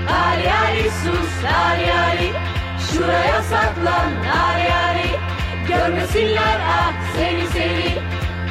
Ali 0.09 0.53
Ali 0.53 0.91
sus 0.91 1.45
Ali 1.45 1.93
Ali. 1.93 2.31
Şuraya 2.91 3.41
saklan 3.43 4.11
Ali 4.45 4.73
Ali. 4.73 5.09
Görmesinler 5.67 6.59
ah 6.67 6.93
seni 7.15 7.47
seni. 7.47 7.99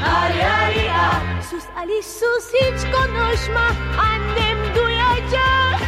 Ali 0.05 0.47
Ali 0.47 0.91
ah. 0.93 1.43
Sus 1.51 1.65
Ali 1.77 2.03
sus 2.03 2.53
hiç 2.55 2.93
konuşma 2.95 3.67
annem 4.01 4.59
duyacak. 4.77 5.81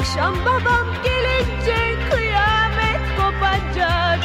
Akşam 0.00 0.34
babam 0.46 0.86
gelince 1.04 1.94
kıyamet 2.10 3.00
kopacak. 3.18 4.18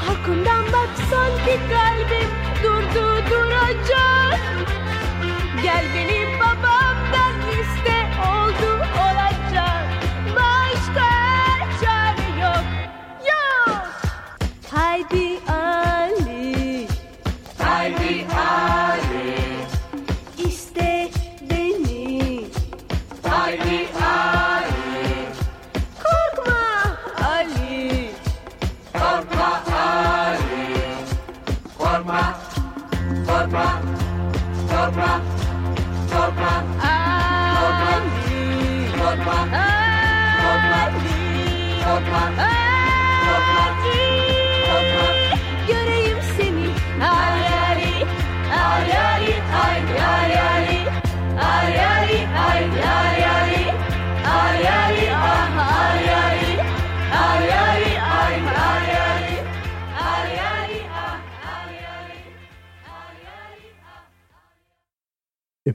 Korkumdan 0.00 0.64
bak 0.72 0.90
sanki 1.10 1.58
kalbim 1.70 2.30
durdu 2.62 3.30
duracak. 3.30 4.40
Gel 5.62 5.84
beni 5.94 6.40
babamdan 6.40 6.79
iste 7.60 7.96
oldu 8.32 8.70
olacak. 9.04 9.79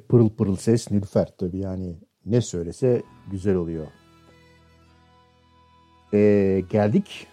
Pırıl 0.09 0.29
pırıl 0.29 0.55
ses 0.55 0.91
Nilüfer 0.91 1.33
tabii 1.37 1.57
yani 1.59 1.99
ne 2.25 2.41
söylese 2.41 3.03
güzel 3.31 3.55
oluyor. 3.55 3.87
E, 6.13 6.63
geldik 6.69 7.27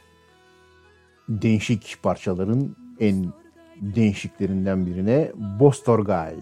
değişik 1.28 1.98
parçaların 2.02 2.76
en 3.00 3.32
değişiklerinden 3.80 4.86
birine 4.86 5.32
Bostorgay. 5.60 6.36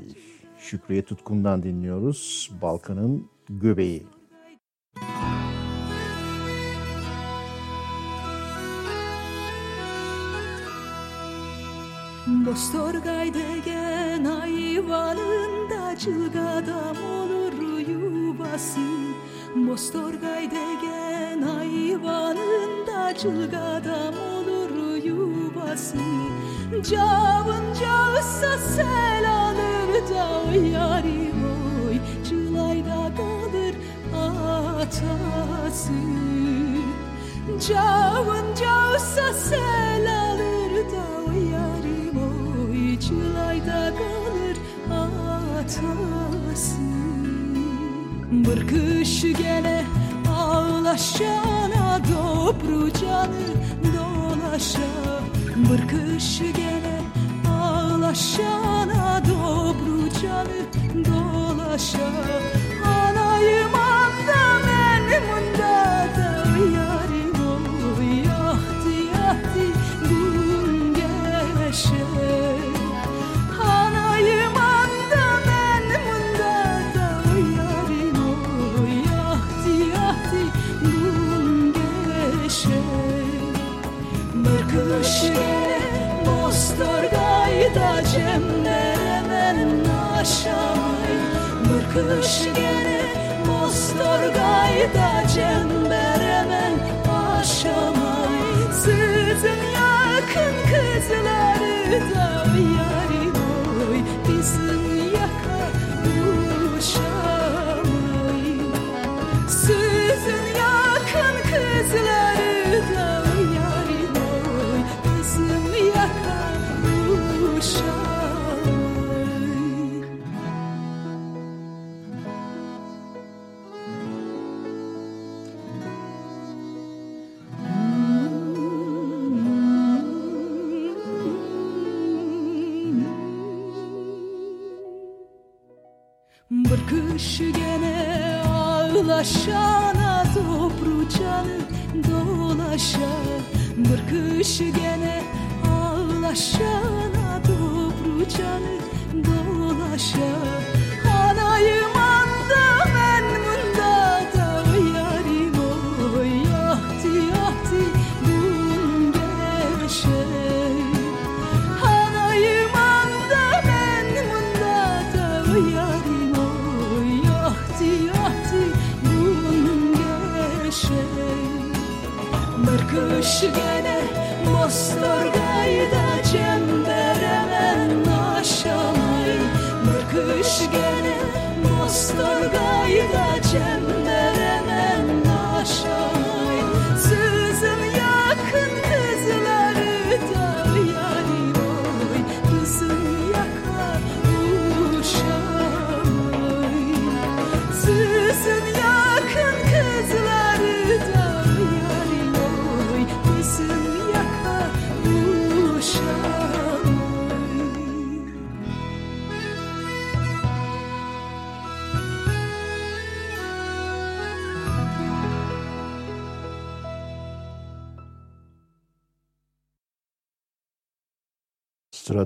Şükriye 0.59 1.05
Tutkun'dan 1.05 1.63
dinliyoruz. 1.63 2.51
Balkan'ın 2.63 3.31
göbeği. 3.49 4.07
Bostorgay 12.47 13.35
degen 13.35 14.25
ayvalında 14.25 15.80
cılgadam 15.99 16.97
olur 16.97 17.53
yuvası. 17.89 18.81
Bostorgay 19.57 20.51
degen 20.51 21.43
ayvalında 21.43 23.15
cılgadam 23.15 24.15
olur 24.15 25.05
yuvası. 25.05 25.97
Cavın 26.91 27.75
cağısa 27.81 28.59
sel 28.59 29.25
alır 29.31 30.09
da 30.11 30.57
yari 30.57 31.33
oy 31.87 31.95
Cılayda 32.29 33.11
kalır 33.17 33.75
atası. 34.15 35.93
Cavın 37.69 38.55
cağısa 38.61 39.33
sel 39.33 40.07
alır 40.23 40.91
da 40.93 41.33
yarim 41.35 42.19
oy 42.19 42.99
Çılayda 42.99 43.93
kalır 43.99 44.40
atası 45.61 46.77
Bir 48.31 48.69
kış 48.69 49.23
gele 49.23 49.85
ağlaşana 50.39 52.01
Dobru 52.13 52.93
canı 52.93 53.49
dolaşa. 53.97 54.91
Bir 55.57 55.89
kış 55.89 56.39
gele 56.39 57.01
ağlaşana 57.51 59.23
Dobru 59.29 60.21
canı 60.23 60.61
dolaşa. 61.05 62.11
Anayım 62.85 63.75
anda 63.75 64.67
benim 64.67 65.59
da 65.59 66.07
kış 91.95 92.45
gele 92.55 93.01
Bostorgayda 93.47 95.29
cemleremen 95.35 96.75
aşamay 97.09 98.73
Sizin 98.75 99.61
yakın 99.75 100.55
kızları 100.71 102.15
da 102.15 102.50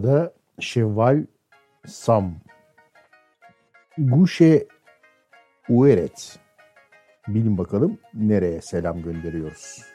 Sırada 0.04 0.32
Şevval 0.60 1.24
Sam. 1.86 2.34
Guşe 3.98 4.66
Ueret. 5.68 6.38
Bilin 7.28 7.58
bakalım 7.58 7.98
nereye 8.14 8.60
selam 8.60 9.02
gönderiyoruz. 9.02 9.93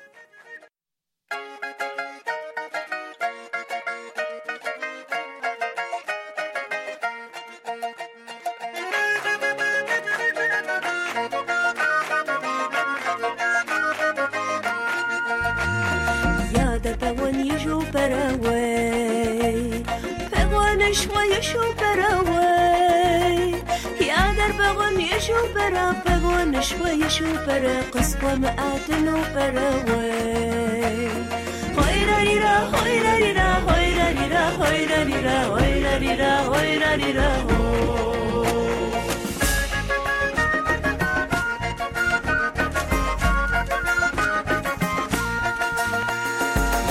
بغون 27.08 27.08
شوي 27.08 27.28
يشو 27.28 27.46
برا 27.46 27.80
قصبة 27.92 28.34
مقاتن 28.34 29.08
وبرا 29.08 29.70
وي 29.88 31.08
هويرا 31.78 32.18
ريرا 32.18 32.56
هويرا 32.58 33.16
ريرا 33.16 33.48
هويرا 33.58 34.08
ريرا 34.10 34.44
هويرا 34.58 35.02
ريرا 35.02 35.44
هويرا 35.44 35.96
ريرا 35.96 36.40
هويرا 36.40 36.94
ريرا 36.94 37.36
هو 37.36 37.64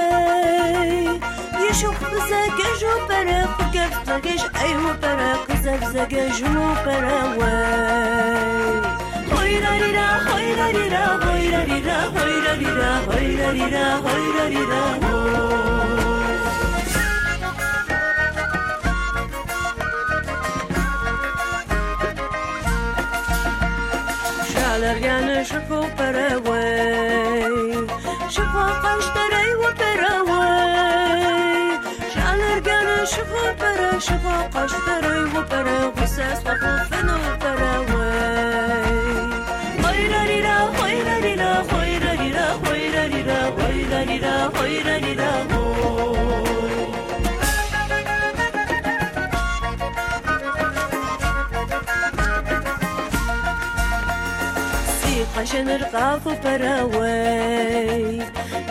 يشوف 1.79 1.99
إذا 2.05 2.41
جيجو 2.57 2.93
برا 3.09 3.47
خجر 3.59 3.89
استجاج 3.93 4.43
أيوة 4.61 4.93
برا 5.03 5.33
قزف 5.49 5.85
زجاجو 5.85 6.75
براوي 6.85 7.55
هويرا 9.33 9.71
ريرا 9.71 10.09
هويرا 10.27 10.67
ريرا 10.71 11.05
هويرا 11.23 11.65
ريرا 11.65 11.99
هويرا 12.05 12.53
ريرا 12.55 12.91
هويرا 13.07 13.51
ريرا 13.51 13.95
هويرا 13.95 14.45
ريرا 14.49 14.83
هوي 15.03 15.35
شالرگان 24.53 25.45
شکو 25.45 25.81
پروی 25.97 27.75
شکو 28.35 28.65
قشتری 28.85 29.55
و 29.61 29.65
شغل 33.10 33.54
برا 33.60 34.00
شغل 34.00 34.42
قش 34.54 34.72
براوي 34.88 35.44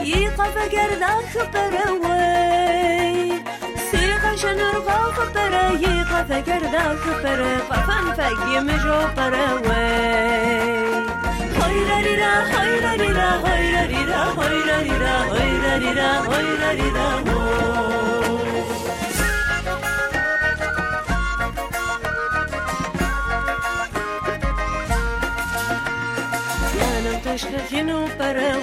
يقف 0.02 0.54
قرداخ 0.72 1.32
براوي 1.52 2.37
شنرغا 4.48 5.12
خطرة؟ 5.12 5.70
يقا 5.80 6.22
فكردا 6.24 6.96
خطرة 7.04 7.58
قفن 7.70 8.12
فقي 8.18 8.60
مجو 8.60 8.98
قروي 9.16 9.88
خيرا 11.60 11.96
ريرا 12.06 12.34
خيرا 12.52 12.92
ريرا 12.94 13.30
خيرا 13.44 13.82
ريرا 13.86 14.24
خيرا 14.38 14.78
ريرا 14.80 15.14
خيرا 15.32 15.76
ريرا 15.76 16.10
خيرا 16.30 16.70
ريرا 16.72 17.08
تشخفين 27.24 27.90
وبرا 27.94 28.56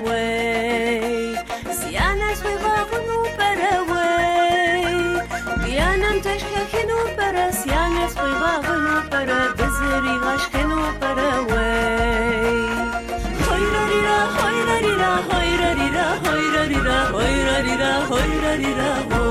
tashkakinu 6.75 6.99
para 7.17 7.53
Siana 7.53 8.09
swivavunu 8.11 8.97
para 9.11 9.39
Biziri 9.57 10.15
gashkinu 10.25 10.79
paraway 11.01 12.59
Hoyra 13.47 13.83
rira, 13.91 14.17
hoyra 14.37 14.77
rira, 14.85 15.11
hoyra 15.31 15.71
rira, 15.79 16.07
hoyra 16.25 16.63
rira, 16.73 16.99
hoyra 17.15 17.57
rira, 17.67 17.93
hoyra 18.11 18.53
rira, 18.63 18.91
hoy 19.11 19.31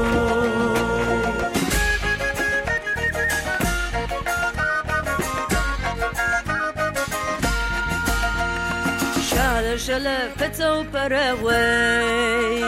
شالر 9.30 9.78
شالر 9.78 10.30
فتو 10.40 10.84
براوي 10.94 12.62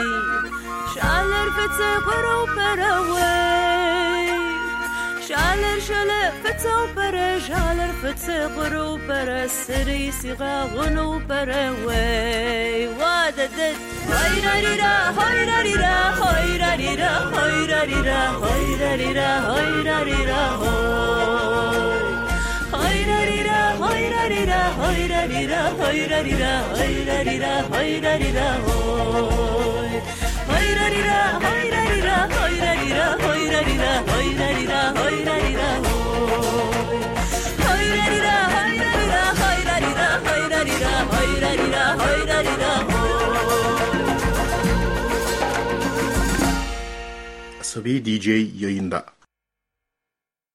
شالر 0.93 1.47
فتو 1.57 1.89
برو 2.05 2.45
براوي 2.55 3.74
على 5.56 5.74
رجال 5.74 6.10
فتى 6.44 6.68
وبرا 6.68 7.38
جعل 7.38 7.90
فتى 8.02 8.44
غرو 8.44 8.96
برا 9.08 9.46
سري 9.46 10.12
صغا 10.12 10.64
غنو 10.64 11.18
برا 11.28 11.70
واي 11.70 12.88
واددت 12.88 13.76
هاي 14.10 14.40
راريرا 14.46 14.92
هاي 15.18 15.44
راريرا 15.44 15.94
هاي 16.20 16.56
راريرا 16.56 17.10
هاي 17.34 17.66
راريرا 17.66 18.20
هاي 18.42 18.76
راريرا 18.80 19.30
هاي 19.48 19.84
راريرا 19.88 20.42
هاي 22.74 23.04
راريرا 23.10 23.62
هاي 23.82 24.08
راريرا 24.14 24.60
هاي 24.82 25.06
راريرا 25.06 25.62
هاي 25.80 26.06
راريرا 26.06 26.52
هاي 26.72 26.96
راريرا 27.00 27.60
هاي 27.72 27.98
راريرا 27.98 28.46
هاي 28.66 28.86
هاي 30.48 30.74
راريرا 30.74 31.18
هاي 31.44 31.70
راريرا 31.70 32.18
هاي 32.34 32.60
راريرا 32.60 33.06
هاي 33.24 33.48
راريرا 33.54 34.15
rira, 41.34 41.84
hoyra 41.98 42.38
rira, 42.44 42.72
hoy. 42.90 43.06
Asabi 47.60 48.04
DJ 48.04 48.26
yayında. 48.62 49.04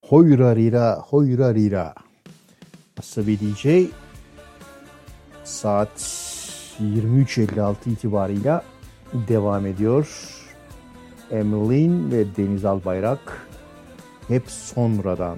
Hoyra 0.05 0.55
rira, 0.55 0.95
hoyra 1.09 1.55
rira. 1.55 1.95
Asabi 2.99 3.39
DJ 3.39 3.91
saat 5.43 5.99
23.56 6.79 7.89
itibarıyla 7.89 8.63
devam 9.27 9.65
ediyor. 9.65 10.07
Emlin 11.31 12.11
ve 12.11 12.35
Deniz 12.35 12.65
Albayrak 12.65 13.47
hep 14.27 14.43
sonradan. 14.47 15.37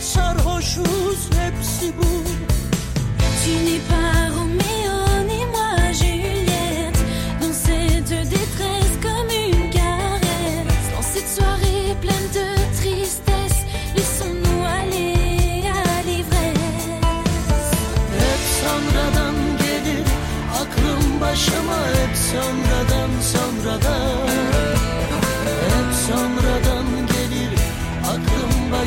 Sarhoşuz 0.00 1.30
hepsi 1.38 1.92
bu. 1.98 2.24
Tu 3.44 3.50
n'es 3.64 3.80
pas 3.88 4.39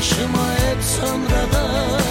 başıma 0.04 0.54
hep 0.54 0.82
sonradan 0.82 2.03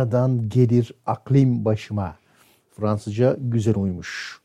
Sonradan 0.00 0.48
gelir 0.48 0.92
aklim 1.06 1.64
başıma. 1.64 2.16
Fransızca 2.70 3.36
güzel 3.40 3.76
uymuş. 3.76 4.40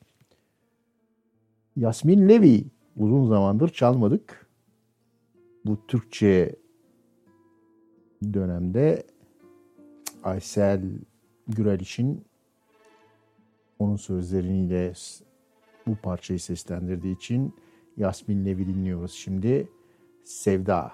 Yasmin 1.76 2.30
Levy 2.30 2.64
uzun 2.98 3.28
zamandır 3.28 3.70
çalmadık. 3.70 4.50
Bu 5.66 5.88
Türkçe 5.88 6.56
dönemde 8.34 9.04
Aysel 10.24 10.82
Gürel 11.48 11.80
için 11.80 12.26
onun 13.80 13.96
sözleriyle 13.96 14.94
bu 15.88 15.96
parçayı 15.96 16.40
seslendirdiği 16.40 17.16
için 17.16 17.56
Yasmin 17.98 18.46
Levy 18.46 18.68
dinliyoruz 18.68 19.12
şimdi. 19.12 19.70
Sevda. 20.24 20.94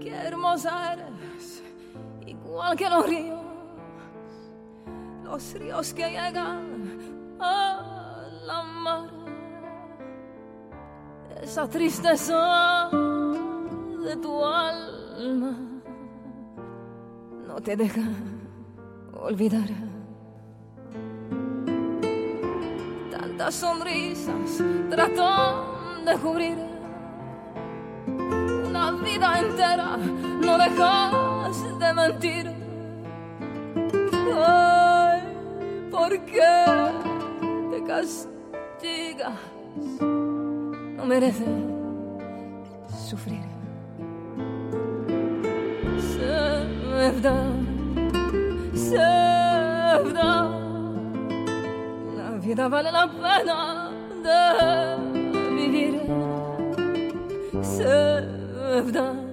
Qué 0.00 0.30
igual 2.54 2.76
que 2.76 2.88
los 2.88 3.08
ríos, 3.08 3.40
los 5.24 5.54
ríos 5.54 5.92
que 5.92 6.08
llegan 6.08 7.36
a 7.40 8.28
la 8.46 8.62
mar. 8.62 9.10
Esa 11.42 11.68
tristeza 11.68 12.90
de 12.92 14.16
tu 14.22 14.44
alma 14.44 15.56
no 17.44 17.60
te 17.60 17.76
deja 17.76 18.02
olvidar. 19.14 19.68
Tantas 23.10 23.54
sonrisas 23.56 24.62
tratan 24.90 26.04
de 26.04 26.16
cubrir 26.18 26.58
una 28.68 28.92
vida 28.92 29.40
entera 29.40 29.96
no 29.96 30.56
de 31.62 31.94
mentir. 31.94 32.50
Ay, 34.46 35.22
¿por 35.90 36.10
qué 36.24 36.54
te 37.70 37.84
castigas? 37.84 39.38
No 40.96 41.04
mereces 41.06 41.48
sufrir. 43.08 43.42
Sevda, 45.98 47.36
Sevda, 48.74 50.30
la 52.16 52.30
vida 52.40 52.68
vale 52.68 52.90
la 52.92 53.06
pena 53.06 53.90
de 54.24 54.38
vivir. 55.54 56.02
Sevda, 57.62 59.23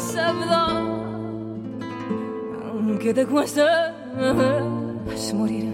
sabrá, 0.00 0.66
aunque 2.70 3.14
te 3.14 3.26
cueste 3.26 3.62
es 5.12 5.34
morir. 5.34 5.67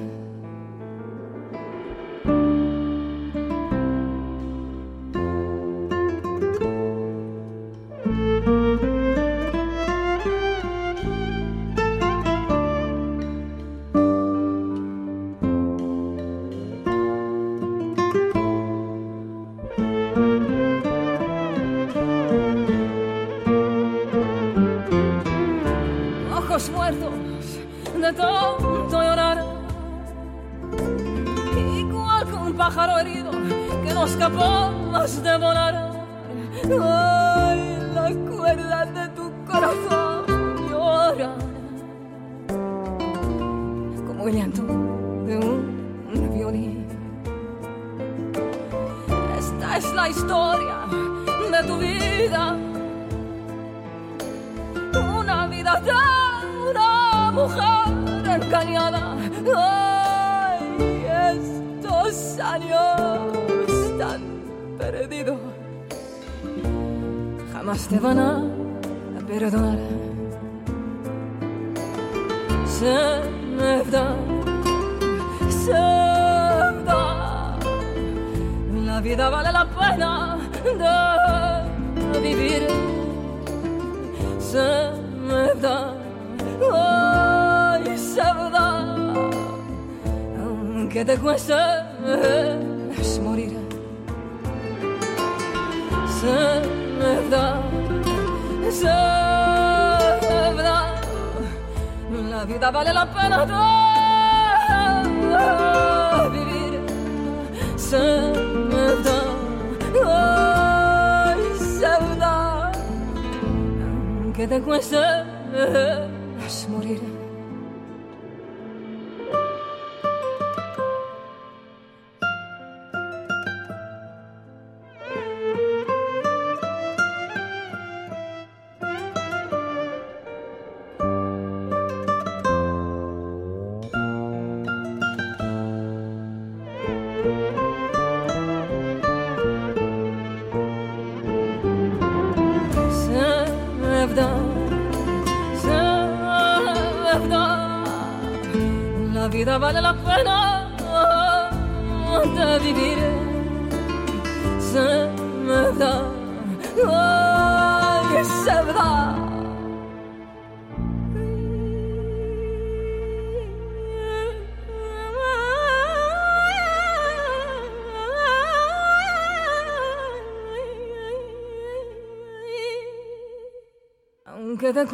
Aunque 174.65 174.85
te 174.85 174.91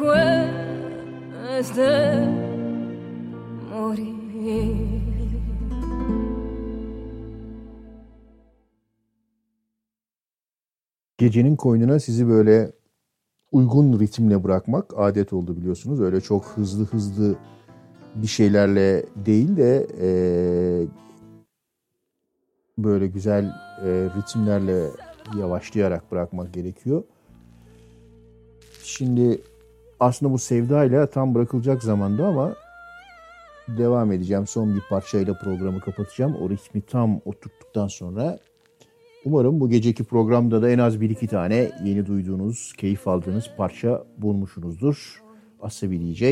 cueste 1.53 1.89
morir. 3.69 5.01
Gecenin 11.17 11.55
koynuna 11.55 11.99
sizi 11.99 12.27
böyle 12.27 12.71
uygun 13.51 13.99
ritimle 13.99 14.43
bırakmak 14.43 14.93
adet 14.97 15.33
oldu 15.33 15.57
biliyorsunuz. 15.57 16.01
Öyle 16.01 16.21
çok 16.21 16.45
hızlı 16.45 16.85
hızlı 16.85 17.35
bir 18.15 18.27
şeylerle 18.27 19.05
değil 19.15 19.57
de 19.57 19.87
eee, 20.01 20.87
böyle 22.77 23.07
güzel 23.07 23.43
eee, 23.85 24.09
ritimlerle 24.17 24.87
yavaşlayarak 25.39 26.11
bırakmak 26.11 26.53
gerekiyor. 26.53 27.03
Şimdi 28.83 29.41
aslında 30.01 30.33
bu 30.33 30.37
sevdayla 30.37 31.07
tam 31.07 31.35
bırakılacak 31.35 31.83
zamanda 31.83 32.27
ama 32.27 32.55
devam 33.67 34.11
edeceğim. 34.11 34.47
Son 34.47 34.75
bir 34.75 34.81
parçayla 34.89 35.33
programı 35.33 35.79
kapatacağım. 35.79 36.35
O 36.35 36.49
ritmi 36.49 36.81
tam 36.81 37.21
oturttuktan 37.25 37.87
sonra 37.87 38.39
umarım 39.25 39.59
bu 39.59 39.69
geceki 39.69 40.03
programda 40.03 40.61
da 40.61 40.69
en 40.69 40.79
az 40.79 41.01
bir 41.01 41.09
iki 41.09 41.27
tane 41.27 41.71
yeni 41.83 42.05
duyduğunuz, 42.05 42.73
keyif 42.77 43.07
aldığınız 43.07 43.51
parça 43.57 44.03
bulmuşsunuzdur. 44.17 45.21
Asabi 45.61 46.01
DJ 46.01 46.23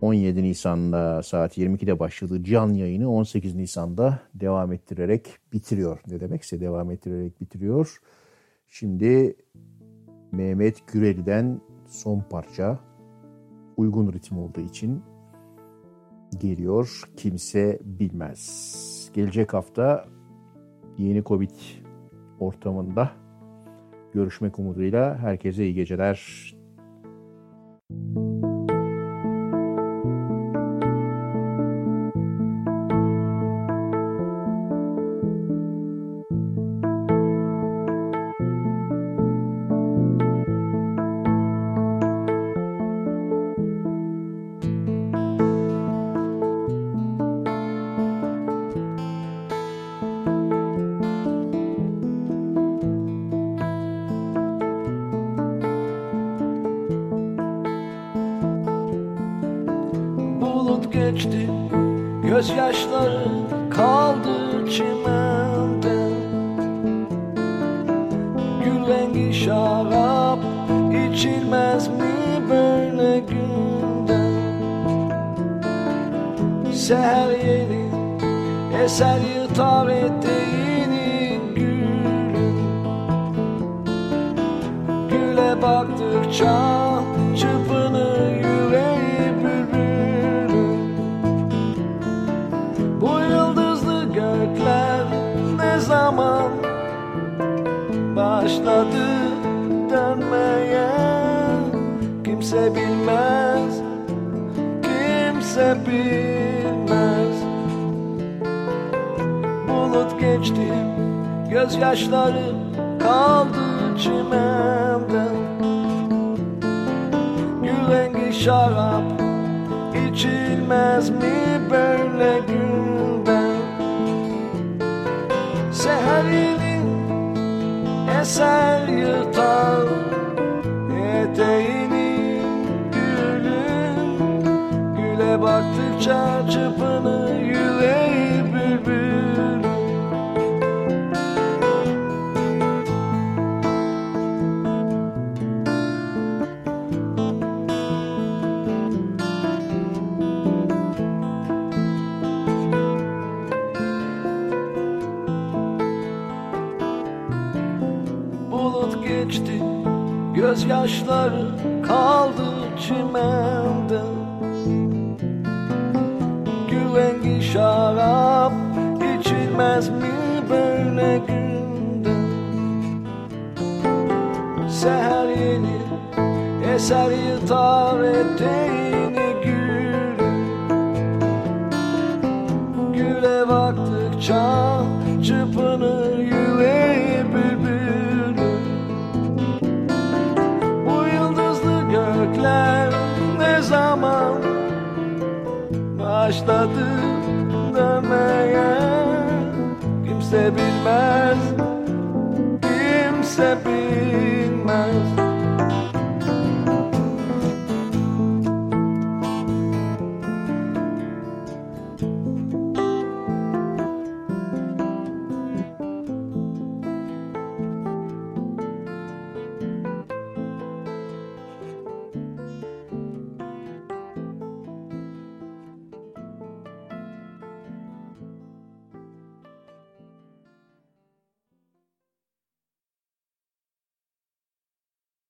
17 0.00 0.42
Nisan'da 0.42 1.22
saat 1.22 1.58
22'de 1.58 1.98
başladığı 1.98 2.44
can 2.44 2.74
yayını 2.74 3.12
18 3.12 3.54
Nisan'da 3.54 4.20
devam 4.34 4.72
ettirerek 4.72 5.26
bitiriyor. 5.52 6.00
Ne 6.06 6.20
demekse 6.20 6.60
devam 6.60 6.90
ettirerek 6.90 7.40
bitiriyor. 7.40 8.00
Şimdi 8.68 9.36
Mehmet 10.32 10.92
Güreli'den 10.92 11.60
son 11.88 12.20
parça 12.30 12.78
uygun 13.76 14.12
ritim 14.12 14.38
olduğu 14.38 14.60
için 14.60 15.02
geliyor. 16.40 17.02
Kimse 17.16 17.78
bilmez. 17.84 19.10
Gelecek 19.14 19.54
hafta 19.54 20.08
yeni 20.98 21.24
Covid 21.24 21.50
ortamında 22.40 23.10
görüşmek 24.12 24.58
umuduyla 24.58 25.18
herkese 25.18 25.64
iyi 25.64 25.74
geceler. 25.74 26.52
Bulut 27.90 28.25